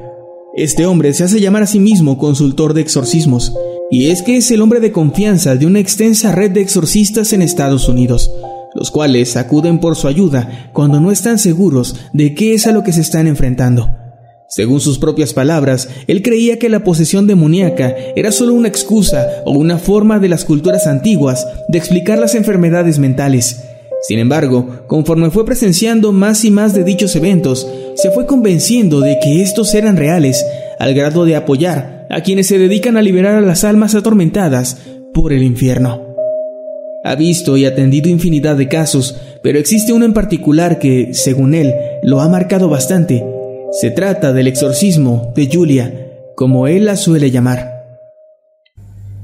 Este 0.53 0.85
hombre 0.85 1.13
se 1.13 1.23
hace 1.23 1.39
llamar 1.39 1.63
a 1.63 1.67
sí 1.67 1.79
mismo 1.79 2.17
consultor 2.17 2.73
de 2.73 2.81
exorcismos, 2.81 3.53
y 3.89 4.07
es 4.07 4.21
que 4.21 4.35
es 4.35 4.51
el 4.51 4.61
hombre 4.61 4.81
de 4.81 4.91
confianza 4.91 5.55
de 5.55 5.65
una 5.65 5.79
extensa 5.79 6.33
red 6.33 6.51
de 6.51 6.59
exorcistas 6.59 7.31
en 7.31 7.41
Estados 7.41 7.87
Unidos 7.87 8.29
los 8.73 8.91
cuales 8.91 9.37
acuden 9.37 9.79
por 9.79 9.95
su 9.95 10.07
ayuda 10.07 10.69
cuando 10.73 10.99
no 10.99 11.11
están 11.11 11.39
seguros 11.39 11.95
de 12.13 12.33
qué 12.35 12.53
es 12.53 12.67
a 12.67 12.71
lo 12.71 12.83
que 12.83 12.93
se 12.93 13.01
están 13.01 13.27
enfrentando. 13.27 13.89
Según 14.51 14.81
sus 14.81 14.99
propias 14.99 15.33
palabras, 15.33 15.87
él 16.07 16.21
creía 16.21 16.59
que 16.59 16.67
la 16.67 16.83
posesión 16.83 17.25
demoníaca 17.25 17.95
era 18.17 18.33
solo 18.33 18.53
una 18.53 18.67
excusa 18.67 19.25
o 19.45 19.51
una 19.51 19.77
forma 19.77 20.19
de 20.19 20.27
las 20.27 20.43
culturas 20.43 20.87
antiguas 20.87 21.47
de 21.69 21.77
explicar 21.77 22.19
las 22.19 22.35
enfermedades 22.35 22.99
mentales. 22.99 23.61
Sin 24.01 24.19
embargo, 24.19 24.85
conforme 24.87 25.29
fue 25.29 25.45
presenciando 25.45 26.11
más 26.11 26.43
y 26.43 26.51
más 26.51 26.73
de 26.73 26.83
dichos 26.83 27.15
eventos, 27.15 27.65
se 27.95 28.11
fue 28.11 28.25
convenciendo 28.25 28.99
de 28.99 29.19
que 29.23 29.41
estos 29.41 29.73
eran 29.73 29.95
reales, 29.95 30.43
al 30.79 30.93
grado 30.95 31.23
de 31.23 31.37
apoyar 31.37 32.07
a 32.09 32.21
quienes 32.21 32.47
se 32.47 32.57
dedican 32.57 32.97
a 32.97 33.01
liberar 33.01 33.35
a 33.35 33.41
las 33.41 33.63
almas 33.63 33.95
atormentadas 33.95 34.79
por 35.13 35.31
el 35.31 35.43
infierno. 35.43 36.10
Ha 37.03 37.15
visto 37.15 37.57
y 37.57 37.65
atendido 37.65 38.09
infinidad 38.09 38.55
de 38.55 38.67
casos, 38.67 39.15
pero 39.43 39.59
existe 39.59 39.93
uno 39.93 40.05
en 40.05 40.13
particular 40.13 40.79
que, 40.79 41.13
según 41.13 41.55
él, 41.55 41.73
lo 42.03 42.21
ha 42.21 42.29
marcado 42.29 42.69
bastante 42.69 43.23
se 43.71 43.89
trata 43.89 44.33
del 44.33 44.47
exorcismo 44.47 45.31
de 45.33 45.49
Julia, 45.49 46.11
como 46.35 46.67
él 46.67 46.83
la 46.83 46.97
suele 46.97 47.31
llamar. 47.31 47.71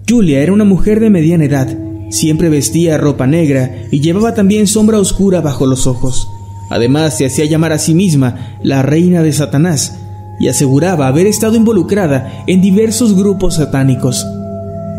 Julia 0.07 0.39
era 0.39 0.53
una 0.53 0.63
mujer 0.63 1.01
de 1.01 1.09
mediana 1.09 1.43
edad, 1.43 1.67
siempre 2.09 2.47
vestía 2.47 2.97
ropa 2.97 3.27
negra 3.27 3.75
y 3.91 3.99
llevaba 3.99 4.33
también 4.33 4.65
sombra 4.65 4.99
oscura 4.99 5.41
bajo 5.41 5.65
los 5.65 5.85
ojos. 5.85 6.29
Además, 6.69 7.17
se 7.17 7.25
hacía 7.25 7.43
llamar 7.43 7.73
a 7.73 7.77
sí 7.77 7.93
misma 7.93 8.57
la 8.63 8.83
reina 8.83 9.21
de 9.21 9.33
Satanás 9.33 9.99
y 10.39 10.47
aseguraba 10.47 11.07
haber 11.07 11.27
estado 11.27 11.55
involucrada 11.55 12.45
en 12.47 12.61
diversos 12.61 13.17
grupos 13.17 13.55
satánicos. 13.55 14.25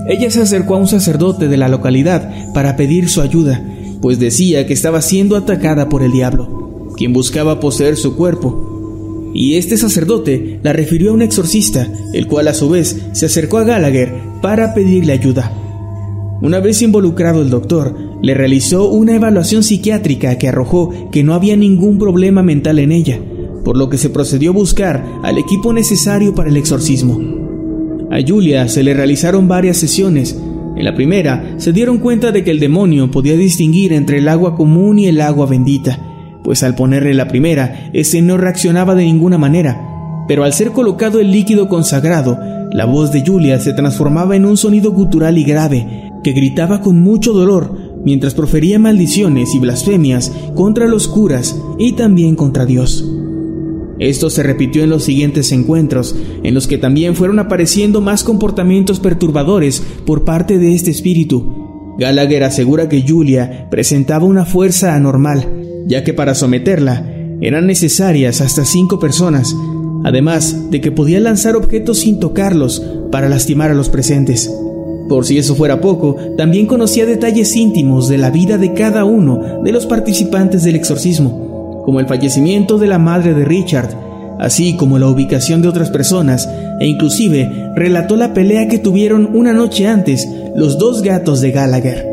Ella 0.09 0.31
se 0.31 0.41
acercó 0.41 0.75
a 0.75 0.79
un 0.79 0.89
sacerdote 0.89 1.49
de 1.49 1.57
la 1.57 1.69
localidad 1.69 2.53
para 2.55 2.77
pedir 2.77 3.09
su 3.09 3.21
ayuda, 3.21 3.63
pues 4.01 4.19
decía 4.19 4.67
que 4.67 4.73
estaba 4.73 5.03
siendo 5.03 5.37
atacada 5.37 5.89
por 5.89 6.03
el 6.03 6.13
diablo, 6.13 6.93
quien 6.97 7.13
buscaba 7.13 7.61
poseer 7.61 7.97
su 7.97 8.17
cuerpo 8.17 8.77
y 9.35 9.57
este 9.57 9.77
sacerdote 9.77 10.61
la 10.63 10.73
refirió 10.73 11.11
a 11.11 11.15
un 11.15 11.23
exorcista, 11.23 11.89
el 12.13 12.27
cual 12.27 12.49
a 12.49 12.55
su 12.55 12.71
vez 12.71 12.97
se 13.13 13.27
acercó 13.27 13.59
a 13.59 13.65
Gallagher 13.65 14.13
para 14.41 14.75
pedirle 14.75 15.13
ayuda. 15.13 15.53
Una 16.41 16.61
vez 16.61 16.83
involucrado 16.83 17.43
el 17.43 17.51
doctor, 17.51 17.95
le 18.23 18.35
realizó 18.35 18.89
una 18.89 19.15
evaluación 19.15 19.63
psiquiátrica 19.63 20.39
que 20.39 20.49
arrojó 20.49 21.11
que 21.11 21.25
no 21.25 21.35
había 21.35 21.57
ningún 21.57 21.99
problema 21.99 22.43
mental 22.43 22.79
en 22.79 22.93
ella, 22.93 23.21
por 23.65 23.77
lo 23.77 23.89
que 23.91 23.99
se 23.99 24.11
procedió 24.11 24.51
a 24.51 24.55
buscar 24.55 25.05
al 25.23 25.39
equipo 25.39 25.73
necesario 25.73 26.35
para 26.35 26.49
el 26.49 26.57
exorcismo. 26.57 27.48
A 28.11 28.19
Julia 28.27 28.69
se 28.69 28.83
le 28.83 28.95
realizaron 28.95 29.49
varias 29.49 29.77
sesiones. 29.77 30.41
En 30.77 30.85
la 30.85 30.95
primera 30.95 31.55
se 31.59 31.73
dieron 31.73 31.99
cuenta 31.99 32.33
de 32.33 32.43
que 32.43 32.51
el 32.51 32.61
demonio 32.61 33.11
podía 33.11 33.37
distinguir 33.37 33.93
entre 33.93 34.19
el 34.19 34.29
agua 34.29 34.55
común 34.55 34.99
y 34.99 35.07
el 35.07 35.21
agua 35.21 35.47
bendita, 35.47 35.99
pues 36.43 36.63
al 36.63 36.75
ponerle 36.75 37.13
la 37.13 37.29
primera, 37.29 37.91
ese 37.93 38.23
no 38.23 38.39
reaccionaba 38.39 38.95
de 38.95 39.05
ninguna 39.05 39.37
manera, 39.37 39.79
pero 40.27 40.45
al 40.45 40.53
ser 40.53 40.71
colocado 40.71 41.21
el 41.21 41.31
líquido 41.31 41.69
consagrado, 41.69 42.39
la 42.73 42.85
voz 42.85 43.13
de 43.13 43.25
Julia 43.27 43.59
se 43.59 43.73
transformaba 43.73 44.37
en 44.37 44.47
un 44.47 44.57
sonido 44.57 44.93
gutural 44.93 45.37
y 45.37 45.45
grave, 45.45 46.11
que 46.23 46.33
gritaba 46.33 46.81
con 46.81 47.03
mucho 47.03 47.33
dolor 47.33 47.77
mientras 48.05 48.35
profería 48.35 48.79
maldiciones 48.79 49.55
y 49.55 49.59
blasfemias 49.59 50.33
contra 50.55 50.87
los 50.87 51.09
curas 51.09 51.61
y 51.79 51.93
también 51.93 52.37
contra 52.37 52.65
Dios. 52.65 53.18
Esto 53.99 54.31
se 54.31 54.43
repitió 54.43 54.85
en 54.85 54.91
los 54.91 55.05
siguientes 55.05 55.51
encuentros, 55.53 56.15
en 56.43 56.55
los 56.55 56.67
que 56.67 56.79
también 56.79 57.17
fueron 57.17 57.39
apareciendo 57.39 58.01
más 58.01 58.23
comportamientos 58.23 59.01
perturbadores 59.01 59.83
por 60.07 60.25
parte 60.25 60.59
de 60.59 60.75
este 60.75 60.91
espíritu. 60.91 61.97
Gallagher 61.99 62.45
asegura 62.45 62.89
que 62.89 63.05
Julia 63.07 63.67
presentaba 63.71 64.25
una 64.25 64.45
fuerza 64.45 64.95
anormal, 64.95 65.49
ya 65.87 66.05
que 66.05 66.15
para 66.15 66.37
someterla 66.37 67.05
eran 67.41 67.67
necesarias 67.67 68.41
hasta 68.41 68.65
cinco 68.65 69.01
personas, 69.01 69.55
además 70.05 70.71
de 70.71 70.81
que 70.81 70.93
podía 70.93 71.19
lanzar 71.19 71.57
objetos 71.57 71.99
sin 71.99 72.21
tocarlos 72.21 72.83
para 73.11 73.29
lastimar 73.29 73.73
a 73.73 73.75
los 73.75 73.89
presentes. 73.89 74.53
Por 75.09 75.25
si 75.25 75.39
eso 75.39 75.55
fuera 75.55 75.81
poco, 75.81 76.17
también 76.37 76.67
conocía 76.67 77.07
detalles 77.07 77.57
íntimos 77.57 78.09
de 78.09 78.19
la 78.19 78.31
vida 78.31 78.59
de 78.59 78.75
cada 78.75 79.05
uno 79.05 79.63
de 79.65 79.73
los 79.73 79.87
participantes 79.87 80.65
del 80.65 80.77
exorcismo, 80.77 81.48
como 81.89 82.01
el 82.01 82.07
fallecimiento 82.07 82.77
de 82.77 82.87
la 82.87 82.99
madre 82.99 83.33
de 83.33 83.47
Richard, 83.47 84.37
así 84.39 84.77
como 84.77 84.99
la 84.99 85.09
ubicación 85.09 85.63
de 85.63 85.69
otras 85.69 85.89
personas, 85.89 86.47
e 86.81 86.87
inclusive 86.87 87.51
relató 87.75 88.15
la 88.15 88.35
pelea 88.35 88.69
que 88.69 88.77
tuvieron 88.77 89.31
una 89.33 89.55
noche 89.55 89.87
antes 89.87 90.29
los 90.55 90.79
dos 90.79 91.01
gatos 91.01 91.41
de 91.41 91.51
Gallagher. 91.51 92.07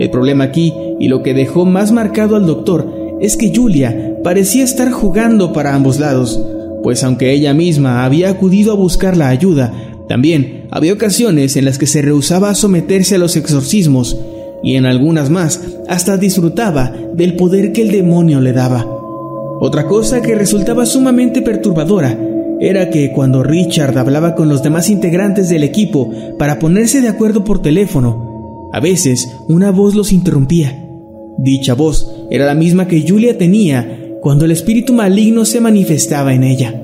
El 0.00 0.08
problema 0.08 0.44
aquí 0.44 0.72
y 0.98 1.08
lo 1.08 1.22
que 1.22 1.34
dejó 1.34 1.66
más 1.66 1.92
marcado 1.92 2.34
al 2.34 2.46
doctor 2.46 2.90
es 3.20 3.36
que 3.36 3.52
Julia 3.54 4.14
parecía 4.24 4.64
estar 4.64 4.90
jugando 4.90 5.52
para 5.52 5.74
ambos 5.74 5.98
lados, 5.98 6.42
pues 6.82 7.04
aunque 7.04 7.34
ella 7.34 7.52
misma 7.52 8.06
había 8.06 8.30
acudido 8.30 8.72
a 8.72 8.76
buscar 8.76 9.18
la 9.18 9.28
ayuda, 9.28 9.70
también 10.08 10.66
había 10.70 10.94
ocasiones 10.94 11.56
en 11.56 11.66
las 11.66 11.76
que 11.76 11.86
se 11.86 12.00
rehusaba 12.00 12.48
a 12.48 12.54
someterse 12.54 13.16
a 13.16 13.18
los 13.18 13.36
exorcismos 13.36 14.16
y 14.62 14.76
en 14.76 14.86
algunas 14.86 15.30
más 15.30 15.60
hasta 15.88 16.16
disfrutaba 16.16 16.92
del 17.14 17.34
poder 17.36 17.72
que 17.72 17.82
el 17.82 17.90
demonio 17.90 18.40
le 18.40 18.52
daba. 18.52 18.86
Otra 19.60 19.86
cosa 19.86 20.22
que 20.22 20.34
resultaba 20.34 20.86
sumamente 20.86 21.42
perturbadora 21.42 22.18
era 22.60 22.90
que 22.90 23.12
cuando 23.12 23.42
Richard 23.42 23.96
hablaba 23.96 24.34
con 24.34 24.48
los 24.48 24.62
demás 24.62 24.90
integrantes 24.90 25.48
del 25.48 25.62
equipo 25.62 26.10
para 26.38 26.58
ponerse 26.58 27.00
de 27.00 27.08
acuerdo 27.08 27.44
por 27.44 27.62
teléfono, 27.62 28.70
a 28.72 28.80
veces 28.80 29.28
una 29.48 29.70
voz 29.70 29.94
los 29.94 30.12
interrumpía 30.12 30.84
Dicha 31.38 31.74
voz 31.74 32.10
era 32.30 32.46
la 32.46 32.56
misma 32.56 32.88
que 32.88 33.04
Julia 33.06 33.38
tenía 33.38 34.16
cuando 34.20 34.44
el 34.44 34.50
espíritu 34.50 34.92
maligno 34.92 35.44
se 35.44 35.60
manifestaba 35.60 36.34
en 36.34 36.42
ella. 36.42 36.74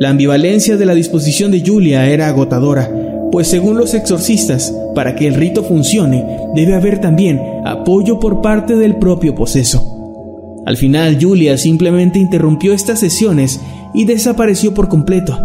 La 0.00 0.10
ambivalencia 0.10 0.76
de 0.76 0.84
la 0.84 0.94
disposición 0.94 1.52
de 1.52 1.62
Julia 1.64 2.10
era 2.10 2.26
agotadora, 2.26 2.90
pues 3.34 3.48
según 3.48 3.76
los 3.76 3.94
exorcistas, 3.94 4.72
para 4.94 5.16
que 5.16 5.26
el 5.26 5.34
rito 5.34 5.64
funcione, 5.64 6.24
debe 6.54 6.76
haber 6.76 7.00
también 7.00 7.40
apoyo 7.64 8.20
por 8.20 8.42
parte 8.42 8.76
del 8.76 8.94
propio 8.94 9.34
poseso. 9.34 10.62
Al 10.64 10.76
final, 10.76 11.18
Julia 11.20 11.58
simplemente 11.58 12.20
interrumpió 12.20 12.72
estas 12.72 13.00
sesiones 13.00 13.60
y 13.92 14.04
desapareció 14.04 14.72
por 14.72 14.88
completo. 14.88 15.36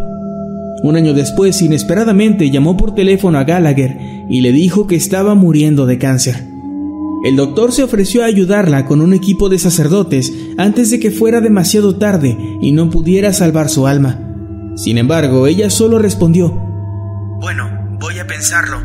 Un 0.84 0.98
año 0.98 1.16
después, 1.16 1.60
inesperadamente, 1.64 2.52
llamó 2.52 2.78
por 2.78 2.94
teléfono 2.94 3.40
a 3.40 3.44
Gallagher 3.44 3.98
y 4.30 4.42
le 4.42 4.52
dijo 4.52 4.86
que 4.86 4.96
estaba 4.96 5.34
muriendo 5.34 5.88
de 5.88 5.98
cáncer. 5.98 6.46
El 7.26 7.38
doctor 7.38 7.72
se 7.72 7.82
ofreció 7.82 8.22
a 8.22 8.28
ayudarla 8.28 8.86
con 8.86 9.02
un 9.02 9.16
equipo 9.16 9.50
de 9.50 9.58
sacerdotes 9.58 10.32
antes 10.60 10.92
de 10.92 11.00
que 11.00 11.10
fuera 11.10 11.42
demasiado 11.42 11.96
tarde 11.96 12.38
y 12.62 12.72
no 12.72 12.92
pudiera 12.92 13.34
salvar 13.34 13.68
su 13.68 13.88
alma. 13.88 14.20
Sin 14.76 15.00
embargo, 15.00 15.48
ella 15.48 15.72
solo 15.72 15.98
respondió, 15.98 16.54
Bueno, 17.42 17.79
voy 18.00 18.20
a 18.20 18.28
pensarlo. 18.28 18.78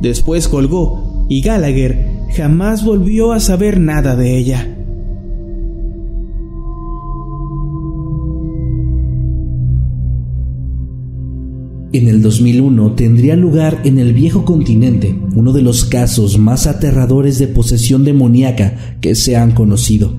Después 0.00 0.48
colgó 0.48 1.26
y 1.28 1.42
Gallagher 1.42 2.06
jamás 2.36 2.84
volvió 2.84 3.32
a 3.32 3.40
saber 3.40 3.80
nada 3.80 4.16
de 4.16 4.36
ella. 4.36 4.72
En 11.92 12.08
el 12.08 12.20
2001 12.20 12.92
tendría 12.92 13.36
lugar 13.36 13.80
en 13.84 13.98
el 13.98 14.12
viejo 14.12 14.44
continente 14.44 15.18
uno 15.34 15.52
de 15.52 15.62
los 15.62 15.86
casos 15.86 16.36
más 16.36 16.66
aterradores 16.66 17.38
de 17.38 17.46
posesión 17.46 18.04
demoníaca 18.04 18.98
que 19.00 19.14
se 19.14 19.36
han 19.36 19.52
conocido. 19.52 20.12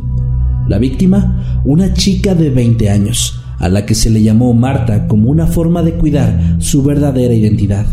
La 0.67 0.79
víctima, 0.79 1.61
una 1.65 1.93
chica 1.93 2.33
de 2.33 2.49
20 2.49 2.89
años, 2.89 3.39
a 3.59 3.69
la 3.69 3.85
que 3.85 3.95
se 3.95 4.09
le 4.09 4.23
llamó 4.23 4.53
Marta 4.53 5.07
como 5.07 5.29
una 5.29 5.45
forma 5.45 5.83
de 5.83 5.93
cuidar 5.93 6.57
su 6.59 6.81
verdadera 6.83 7.33
identidad. 7.33 7.85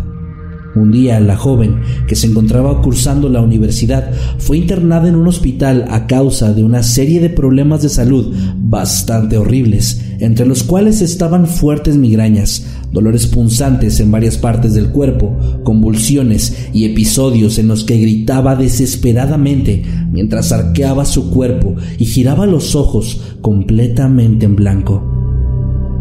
Un 0.77 0.91
día 0.91 1.21
la 1.21 1.37
joven, 1.37 1.83
que 2.09 2.17
se 2.17 2.27
encontraba 2.27 2.83
cursando 2.83 3.29
la 3.29 3.41
universidad, 3.41 4.11
fue 4.39 4.59
internada 4.59 5.09
en 5.09 5.15
un 5.15 5.29
hospital 5.29 5.85
a 5.89 6.09
causa 6.09 6.53
de 6.53 6.65
una 6.65 6.83
serie 6.83 7.21
de 7.21 7.31
problemas 7.31 7.83
de 7.83 7.89
salud 7.89 8.35
bastante 8.57 9.37
horribles, 9.37 10.03
entre 10.19 10.47
los 10.47 10.65
cuales 10.65 11.01
estaban 11.01 11.47
fuertes 11.47 11.97
migrañas, 11.97 12.67
dolores 12.91 13.27
punzantes 13.27 14.01
en 14.01 14.11
varias 14.11 14.37
partes 14.37 14.75
del 14.75 14.91
cuerpo, 14.91 15.37
convulsiones 15.63 16.69
y 16.73 16.87
episodios 16.87 17.59
en 17.59 17.69
los 17.69 17.85
que 17.85 17.99
gritaba 17.99 18.57
desesperadamente 18.57 19.85
mientras 20.11 20.51
arqueaba 20.51 21.05
su 21.05 21.31
cuerpo 21.31 21.75
y 21.99 22.07
giraba 22.07 22.47
los 22.47 22.75
ojos 22.75 23.21
completamente 23.41 24.47
en 24.47 24.57
blanco. 24.57 25.11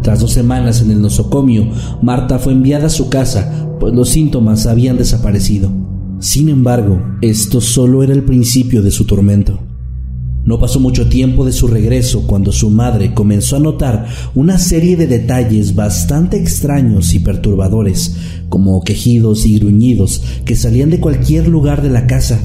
Tras 0.02 0.20
dos 0.20 0.32
semanas 0.32 0.82
en 0.82 0.90
el 0.90 1.00
nosocomio, 1.00 1.66
Marta 2.02 2.38
fue 2.38 2.52
enviada 2.52 2.88
a 2.88 2.90
su 2.90 3.08
casa, 3.08 3.68
pues 3.84 3.92
los 3.92 4.08
síntomas 4.08 4.64
habían 4.64 4.96
desaparecido. 4.96 5.70
Sin 6.18 6.48
embargo, 6.48 7.02
esto 7.20 7.60
solo 7.60 8.02
era 8.02 8.14
el 8.14 8.22
principio 8.22 8.82
de 8.82 8.90
su 8.90 9.04
tormento. 9.04 9.58
No 10.46 10.58
pasó 10.58 10.80
mucho 10.80 11.10
tiempo 11.10 11.44
de 11.44 11.52
su 11.52 11.66
regreso 11.66 12.26
cuando 12.26 12.50
su 12.50 12.70
madre 12.70 13.12
comenzó 13.12 13.56
a 13.56 13.60
notar 13.60 14.06
una 14.34 14.56
serie 14.56 14.96
de 14.96 15.06
detalles 15.06 15.74
bastante 15.74 16.38
extraños 16.38 17.12
y 17.12 17.18
perturbadores, 17.18 18.16
como 18.48 18.82
quejidos 18.84 19.44
y 19.44 19.58
gruñidos 19.58 20.22
que 20.46 20.56
salían 20.56 20.88
de 20.88 21.00
cualquier 21.00 21.48
lugar 21.48 21.82
de 21.82 21.90
la 21.90 22.06
casa, 22.06 22.40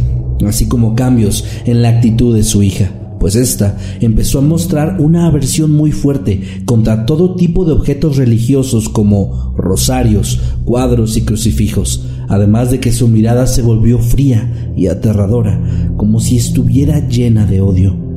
así 0.45 0.67
como 0.67 0.93
cambios 0.93 1.45
en 1.63 1.81
la 1.81 1.87
actitud 1.87 2.35
de 2.35 2.43
su 2.43 2.63
hija, 2.63 2.91
pues 3.19 3.35
ésta 3.35 3.77
empezó 3.99 4.39
a 4.39 4.43
mostrar 4.43 4.99
una 4.99 5.27
aversión 5.27 5.71
muy 5.71 5.91
fuerte 5.91 6.63
contra 6.65 7.05
todo 7.05 7.35
tipo 7.35 7.65
de 7.65 7.73
objetos 7.73 8.17
religiosos 8.17 8.89
como 8.89 9.53
rosarios, 9.57 10.39
cuadros 10.65 11.17
y 11.17 11.21
crucifijos, 11.21 12.05
además 12.27 12.71
de 12.71 12.79
que 12.79 12.91
su 12.91 13.07
mirada 13.07 13.47
se 13.47 13.61
volvió 13.61 13.99
fría 13.99 14.71
y 14.75 14.87
aterradora, 14.87 15.59
como 15.97 16.19
si 16.19 16.37
estuviera 16.37 17.07
llena 17.07 17.45
de 17.45 17.61
odio. 17.61 18.09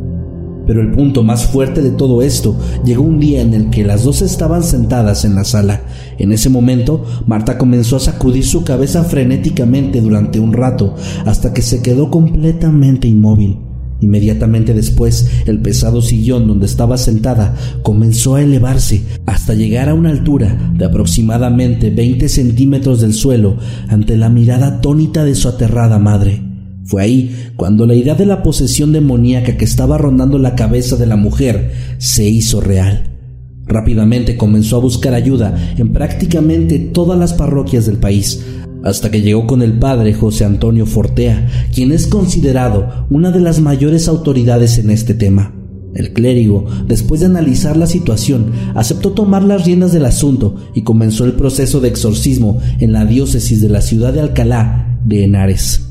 Pero 0.67 0.81
el 0.81 0.93
punto 0.93 1.23
más 1.25 1.47
fuerte 1.47 1.83
de 1.83 1.91
todo 1.91 2.23
esto 2.23 2.57
llegó 2.85 3.03
un 3.03 3.19
día 3.19 3.41
en 3.41 3.55
el 3.55 3.71
que 3.71 3.85
las 3.85 4.05
dos 4.05 4.23
estaban 4.23 4.63
sentadas 4.63 5.25
en 5.25 5.35
la 5.35 5.45
sala. 5.45 5.83
En 6.19 6.33
ese 6.33 6.49
momento, 6.49 7.05
Marta 7.27 7.59
comenzó 7.59 7.97
a 7.97 8.01
sacudir 8.01 8.45
su 8.45 8.63
cabeza 8.63 9.03
frenéticamente 9.03 10.01
durante 10.01 10.39
un 10.39 10.53
rato, 10.53 10.95
hasta 11.27 11.53
que 11.53 11.63
se 11.63 11.83
quedó 11.83 12.11
completamente 12.11 13.09
inmóvil. 13.09 13.59
Inmediatamente 14.03 14.75
después, 14.75 15.29
el 15.47 15.61
pesado 15.61 16.03
sillón 16.03 16.49
donde 16.49 16.67
estaba 16.67 16.99
sentada 16.99 17.55
comenzó 17.83 18.35
a 18.35 18.43
elevarse 18.43 19.05
hasta 19.27 19.55
llegar 19.55 19.89
a 19.89 19.95
una 19.95 20.11
altura 20.11 20.73
de 20.77 20.85
aproximadamente 20.85 21.91
20 21.91 22.29
centímetros 22.29 23.01
del 23.01 23.15
suelo 23.15 23.57
ante 23.89 24.17
la 24.17 24.29
mirada 24.29 24.67
atónita 24.67 25.25
de 25.25 25.37
su 25.37 25.49
aterrada 25.49 26.01
madre. 26.01 26.43
Fue 26.85 27.01
ahí 27.01 27.51
cuando 27.55 27.87
la 27.87 27.95
idea 27.95 28.17
de 28.17 28.27
la 28.27 28.43
posesión 28.43 28.93
demoníaca 28.93 29.57
que 29.57 29.65
estaba 29.65 29.99
rondando 29.99 30.37
la 30.37 30.57
cabeza 30.57 30.97
de 30.97 31.07
la 31.07 31.17
mujer 31.17 31.71
se 31.99 32.29
hizo 32.29 32.61
real. 32.61 33.05
Rápidamente 33.67 34.37
comenzó 34.37 34.77
a 34.77 34.81
buscar 34.81 35.15
ayuda 35.15 35.75
en 35.79 35.93
prácticamente 35.93 36.81
todas 36.81 37.17
las 37.17 37.33
parroquias 37.33 37.87
del 37.87 37.99
país, 37.99 38.45
hasta 38.85 39.11
que 39.11 39.21
llegó 39.21 39.47
con 39.47 39.63
el 39.63 39.79
padre 39.79 40.15
José 40.15 40.45
Antonio 40.45 40.87
Fortea, 40.87 41.49
quien 41.75 41.93
es 41.93 42.07
considerado 42.07 43.07
una 43.11 43.31
de 43.31 43.41
las 43.41 43.61
mayores 43.61 44.09
autoridades 44.09 44.79
en 44.79 44.91
este 44.91 45.15
tema. 45.15 45.55
El 45.95 46.13
clérigo, 46.13 46.65
después 46.87 47.21
de 47.21 47.27
analizar 47.27 47.77
la 47.77 47.87
situación, 47.87 48.53
aceptó 48.75 49.13
tomar 49.13 49.43
las 49.43 49.67
riendas 49.67 49.93
del 49.93 50.07
asunto 50.07 50.57
y 50.75 50.83
comenzó 50.83 51.25
el 51.25 51.35
proceso 51.35 51.81
de 51.81 51.89
exorcismo 51.89 52.61
en 52.79 52.93
la 52.93 53.05
diócesis 53.05 53.61
de 53.61 53.69
la 53.69 53.83
ciudad 53.83 54.13
de 54.13 54.21
Alcalá 54.21 54.99
de 55.05 55.25
Henares. 55.25 55.89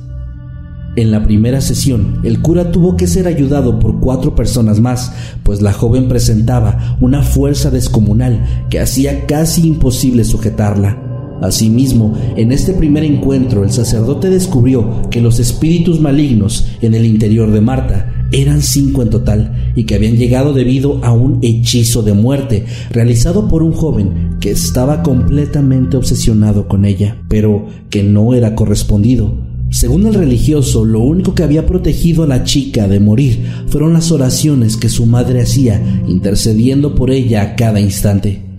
En 0.97 1.11
la 1.11 1.23
primera 1.23 1.61
sesión, 1.61 2.19
el 2.23 2.41
cura 2.41 2.71
tuvo 2.71 2.97
que 2.97 3.07
ser 3.07 3.27
ayudado 3.27 3.79
por 3.79 4.01
cuatro 4.01 4.35
personas 4.35 4.81
más, 4.81 5.13
pues 5.43 5.61
la 5.61 5.71
joven 5.71 6.09
presentaba 6.09 6.97
una 6.99 7.21
fuerza 7.21 7.69
descomunal 7.69 8.67
que 8.69 8.79
hacía 8.79 9.25
casi 9.25 9.67
imposible 9.67 10.25
sujetarla. 10.25 11.10
Asimismo, 11.41 12.13
en 12.35 12.51
este 12.51 12.73
primer 12.73 13.03
encuentro 13.03 13.63
el 13.63 13.71
sacerdote 13.71 14.29
descubrió 14.29 15.09
que 15.09 15.21
los 15.21 15.39
espíritus 15.39 15.99
malignos 15.99 16.67
en 16.81 16.93
el 16.93 17.05
interior 17.05 17.51
de 17.51 17.61
Marta 17.61 18.27
eran 18.31 18.61
cinco 18.61 19.01
en 19.01 19.09
total 19.09 19.73
y 19.75 19.83
que 19.83 19.95
habían 19.95 20.15
llegado 20.15 20.53
debido 20.53 21.03
a 21.03 21.11
un 21.11 21.39
hechizo 21.41 22.03
de 22.03 22.13
muerte 22.13 22.65
realizado 22.91 23.47
por 23.47 23.63
un 23.63 23.73
joven 23.73 24.37
que 24.39 24.51
estaba 24.51 25.03
completamente 25.03 25.97
obsesionado 25.97 26.67
con 26.67 26.85
ella, 26.85 27.21
pero 27.27 27.65
que 27.89 28.03
no 28.03 28.33
era 28.33 28.55
correspondido 28.55 29.51
según 29.71 30.05
el 30.05 30.13
religioso, 30.13 30.83
lo 30.83 30.99
único 30.99 31.33
que 31.33 31.43
había 31.43 31.65
protegido 31.65 32.23
a 32.23 32.27
la 32.27 32.43
chica 32.43 32.89
de 32.89 32.99
morir 32.99 33.39
fueron 33.67 33.93
las 33.93 34.11
oraciones 34.11 34.75
que 34.75 34.89
su 34.89 35.05
madre 35.05 35.41
hacía, 35.41 35.81
intercediendo 36.09 36.93
por 36.93 37.09
ella 37.09 37.41
a 37.41 37.55
cada 37.55 37.79
instante. 37.79 38.50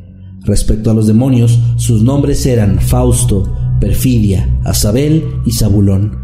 Respecto 0.45 0.91
a 0.91 0.95
los 0.95 1.07
demonios, 1.07 1.59
sus 1.77 2.03
nombres 2.03 2.45
eran 2.47 2.81
Fausto, 2.81 3.53
Perfidia, 3.81 4.61
Azabel 4.65 5.25
y 5.47 5.53
Zabulón. 5.53 6.19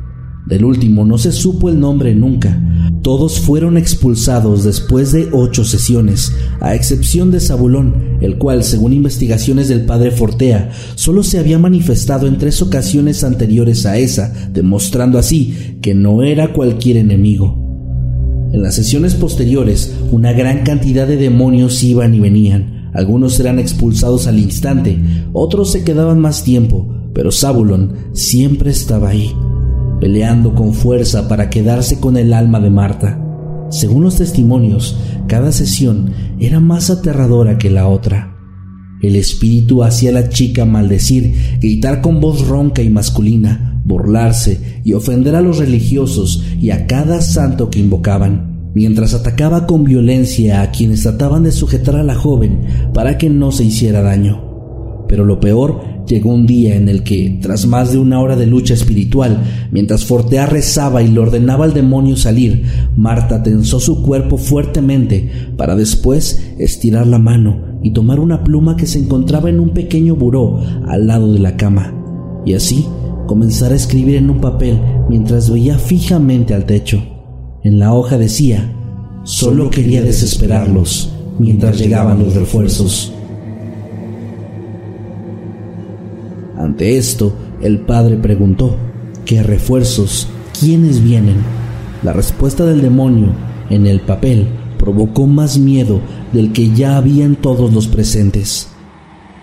Del 0.47 0.65
último 0.65 1.05
no 1.05 1.19
se 1.19 1.31
supo 1.31 1.69
el 1.69 1.79
nombre 1.79 2.15
nunca, 2.15 2.59
todos 3.03 3.39
fueron 3.39 3.77
expulsados 3.77 4.65
después 4.65 5.13
de 5.13 5.29
ocho 5.33 5.65
sesiones, 5.65 6.33
a 6.61 6.75
excepción 6.75 7.31
de 7.31 7.41
Zabulón, 7.41 8.19
el 8.21 8.39
cual, 8.39 8.65
según 8.65 8.93
investigaciones 8.93 9.69
del 9.69 9.87
padre 9.87 10.11
Fortea, 10.11 10.71
solo 10.95 11.23
se 11.23 11.39
había 11.39 11.59
manifestado 11.59 12.27
en 12.27 12.39
tres 12.39 12.61
ocasiones 12.61 13.23
anteriores 13.25 13.87
a 13.87 13.99
esa, 13.99 14.33
demostrando 14.53 15.19
así 15.19 15.79
que 15.81 15.95
no 15.95 16.23
era 16.23 16.53
cualquier 16.53 16.97
enemigo. 16.97 17.57
En 18.53 18.63
las 18.63 18.75
sesiones 18.75 19.15
posteriores, 19.15 19.95
una 20.11 20.33
gran 20.33 20.65
cantidad 20.65 21.07
de 21.07 21.17
demonios 21.17 21.83
iban 21.85 22.15
y 22.15 22.21
venían. 22.21 22.78
Algunos 22.93 23.39
eran 23.41 23.59
expulsados 23.59 24.27
al 24.27 24.39
instante, 24.39 24.99
otros 25.33 25.73
se 25.73 25.85
quedaban 25.85 26.21
más 26.21 26.43
tiempo, 26.43 26.95
pero 27.13 27.33
Zabulón 27.33 27.93
siempre 28.13 28.71
estaba 28.71 29.11
ahí 29.11 29.35
peleando 30.01 30.55
con 30.55 30.75
fuerza 30.75 31.29
para 31.29 31.51
quedarse 31.51 32.01
con 32.01 32.17
el 32.17 32.33
alma 32.33 32.61
de 32.61 32.71
Marta. 32.71 33.25
Según 33.71 34.05
los 34.05 34.17
testimonios, 34.17 34.97
cada 35.27 35.53
sesión 35.53 36.13
era 36.39 36.61
más 36.61 36.91
aterradora 36.91 37.59
que 37.59 37.71
la 37.71 37.89
otra. 37.89 38.35
El 39.03 39.17
espíritu 39.17 39.85
hacía 39.85 40.11
a 40.11 40.15
la 40.15 40.29
chica 40.29 40.65
maldecir, 40.65 41.59
gritar 41.61 42.01
con 42.01 42.21
voz 42.21 42.49
ronca 42.49 42.83
y 42.83 42.89
masculina, 42.89 43.81
burlarse 43.85 44.81
y 44.85 44.95
ofender 44.95 45.37
a 45.37 45.41
los 45.41 45.59
religiosos 45.59 46.45
y 46.61 46.71
a 46.71 46.87
cada 46.87 47.21
santo 47.21 47.71
que 47.71 47.79
invocaban, 47.79 48.48
mientras 48.79 49.13
atacaba 49.13 49.67
con 49.67 49.83
violencia 49.83 50.63
a 50.63 50.71
quienes 50.71 51.03
trataban 51.03 51.43
de 51.43 51.51
sujetar 51.51 51.97
a 51.97 52.05
la 52.05 52.15
joven 52.15 52.61
para 52.95 53.19
que 53.19 53.29
no 53.29 53.51
se 53.51 53.65
hiciera 53.65 54.03
daño. 54.03 55.05
Pero 55.09 55.25
lo 55.25 55.41
peor 55.41 55.81
llegó 56.07 56.33
un 56.33 56.47
día 56.47 56.77
en 56.77 56.89
el 56.89 57.03
que, 57.03 57.41
tras 57.43 57.67
más 57.67 57.91
de 57.91 57.99
una 57.99 58.21
hora 58.21 58.37
de 58.37 58.47
lucha 58.47 58.75
espiritual, 58.75 59.43
mientras 59.73 60.05
Fortea 60.05 60.47
rezaba 60.47 61.03
y 61.03 61.09
le 61.09 61.19
ordenaba 61.19 61.65
al 61.65 61.75
demonio 61.75 62.15
salir, 62.15 62.67
Marta 62.97 63.43
tensó 63.43 63.81
su 63.81 64.01
cuerpo 64.01 64.37
fuertemente 64.37 65.29
para 65.57 65.75
después 65.75 66.41
estirar 66.61 67.09
la 67.09 67.19
mano 67.19 67.81
y 67.83 67.93
tomar 67.93 68.21
una 68.21 68.45
pluma 68.45 68.77
que 68.77 68.87
se 68.87 69.01
encontraba 69.01 69.51
en 69.51 69.59
un 69.59 69.71
pequeño 69.71 70.15
buró 70.15 70.61
al 70.87 71.09
lado 71.09 71.33
de 71.33 71.41
la 71.41 71.57
cama, 71.57 71.93
y 72.47 72.55
así 72.55 72.87
comenzar 73.27 73.73
a 73.73 73.77
escribir 73.77 74.15
en 74.15 74.31
un 74.31 74.41
papel 74.41 74.79
mientras 75.09 75.51
veía 75.51 75.81
fijamente 75.81 76.55
al 76.55 76.65
techo. 76.65 77.18
En 77.69 77.79
la 77.79 77.93
hoja 77.93 78.17
decía, 78.17 78.73
solo 79.25 79.69
quería 79.69 80.01
desesperarlos 80.01 81.13
mientras 81.39 81.79
llegaban 81.79 82.19
los 82.19 82.35
refuerzos. 82.35 83.13
Ante 86.57 86.97
esto, 86.97 87.35
el 87.61 87.81
padre 87.81 88.17
preguntó, 88.17 88.75
¿qué 89.27 89.43
refuerzos? 89.43 90.29
¿Quiénes 90.59 91.05
vienen? 91.05 91.37
La 92.03 92.15
respuesta 92.15 92.65
del 92.65 92.81
demonio 92.81 93.35
en 93.69 93.87
el 93.87 94.01
papel 94.01 94.49
provocó 94.79 95.27
más 95.27 95.59
miedo 95.59 96.01
del 96.33 96.53
que 96.53 96.71
ya 96.71 96.97
habían 96.97 97.37
todos 97.37 97.71
los 97.75 97.87
presentes. 97.87 98.69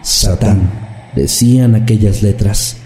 Satán, 0.02 0.72
decían 1.16 1.76
aquellas 1.76 2.24
letras. 2.24 2.78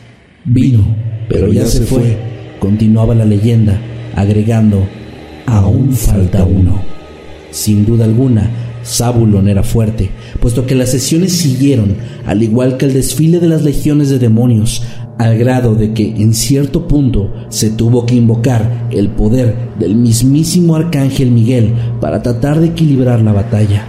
Vino, 0.43 0.84
pero 1.30 1.47
ya 1.47 1.65
se 1.65 1.86
fue, 1.86 2.17
continuaba 2.60 3.15
la 3.15 3.23
leyenda, 3.23 3.80
agregando, 4.17 4.86
aún 5.58 5.94
falta 5.94 6.44
uno. 6.44 6.82
Sin 7.52 7.86
duda 7.86 8.06
alguna, 8.06 8.50
Zabulon 8.86 9.48
era 9.48 9.64
fuerte, 9.64 10.12
puesto 10.40 10.66
que 10.66 10.76
las 10.76 10.90
sesiones 10.90 11.34
siguieron, 11.34 11.96
al 12.26 12.44
igual 12.44 12.78
que 12.78 12.86
el 12.86 12.94
desfile 12.94 13.40
de 13.40 13.48
las 13.48 13.64
legiones 13.64 14.10
de 14.10 14.20
demonios, 14.20 14.84
al 15.18 15.38
grado 15.38 15.76
de 15.76 15.94
que 15.94 16.16
en 16.22 16.34
cierto 16.34 16.88
punto 16.88 17.34
se 17.50 17.70
tuvo 17.72 18.06
que 18.06 18.16
invocar 18.16 18.88
el 18.90 19.10
poder 19.10 19.70
del 19.78 19.96
mismísimo 19.96 20.76
arcángel 20.76 21.32
Miguel 21.32 21.74
para 22.00 22.22
tratar 22.22 22.60
de 22.60 22.68
equilibrar 22.68 23.22
la 23.22 23.34
batalla. 23.34 23.86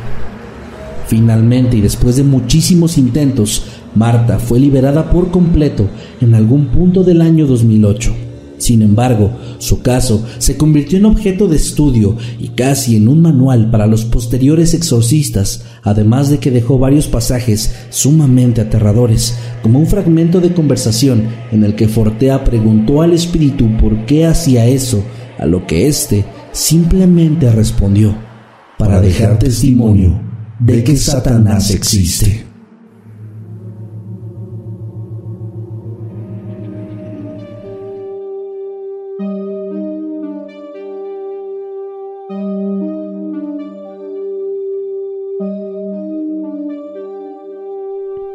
Finalmente, 1.07 1.77
y 1.77 1.81
después 1.81 2.17
de 2.17 2.25
muchísimos 2.25 2.99
intentos, 2.99 3.65
Marta 3.95 4.39
fue 4.39 4.61
liberada 4.61 5.11
por 5.11 5.31
completo 5.31 5.89
en 6.21 6.35
algún 6.35 6.67
punto 6.67 7.03
del 7.05 7.21
año 7.21 7.47
2008. 7.47 8.30
Sin 8.61 8.83
embargo, 8.83 9.31
su 9.57 9.81
caso 9.81 10.23
se 10.37 10.59
convirtió 10.59 10.99
en 10.99 11.07
objeto 11.07 11.49
de 11.49 11.57
estudio 11.57 12.19
y 12.39 12.49
casi 12.49 12.95
en 12.95 13.09
un 13.09 13.23
manual 13.23 13.71
para 13.71 13.87
los 13.87 14.05
posteriores 14.05 14.75
exorcistas, 14.75 15.65
además 15.83 16.29
de 16.29 16.39
que 16.39 16.51
dejó 16.51 16.79
varios 16.79 17.09
pasajes 17.09 17.75
sumamente 17.89 18.61
aterradores, 18.61 19.35
como 19.63 19.79
un 19.79 19.87
fragmento 19.87 20.43
de 20.43 20.53
conversación 20.53 21.25
en 21.51 21.65
el 21.65 21.75
que 21.75 21.89
Fortea 21.89 22.45
preguntó 22.45 23.01
al 23.01 23.15
espíritu 23.15 23.67
por 23.79 24.05
qué 24.05 24.27
hacía 24.27 24.67
eso, 24.67 25.03
a 25.39 25.47
lo 25.47 25.67
que 25.67 25.89
éste 25.89 26.27
simplemente 26.53 27.51
respondió, 27.51 28.15
para 28.77 29.01
dejar 29.01 29.39
testimonio 29.39 30.21
de 30.59 30.85
que 30.85 30.99
Satanás 30.99 31.71
existe. 31.71 32.50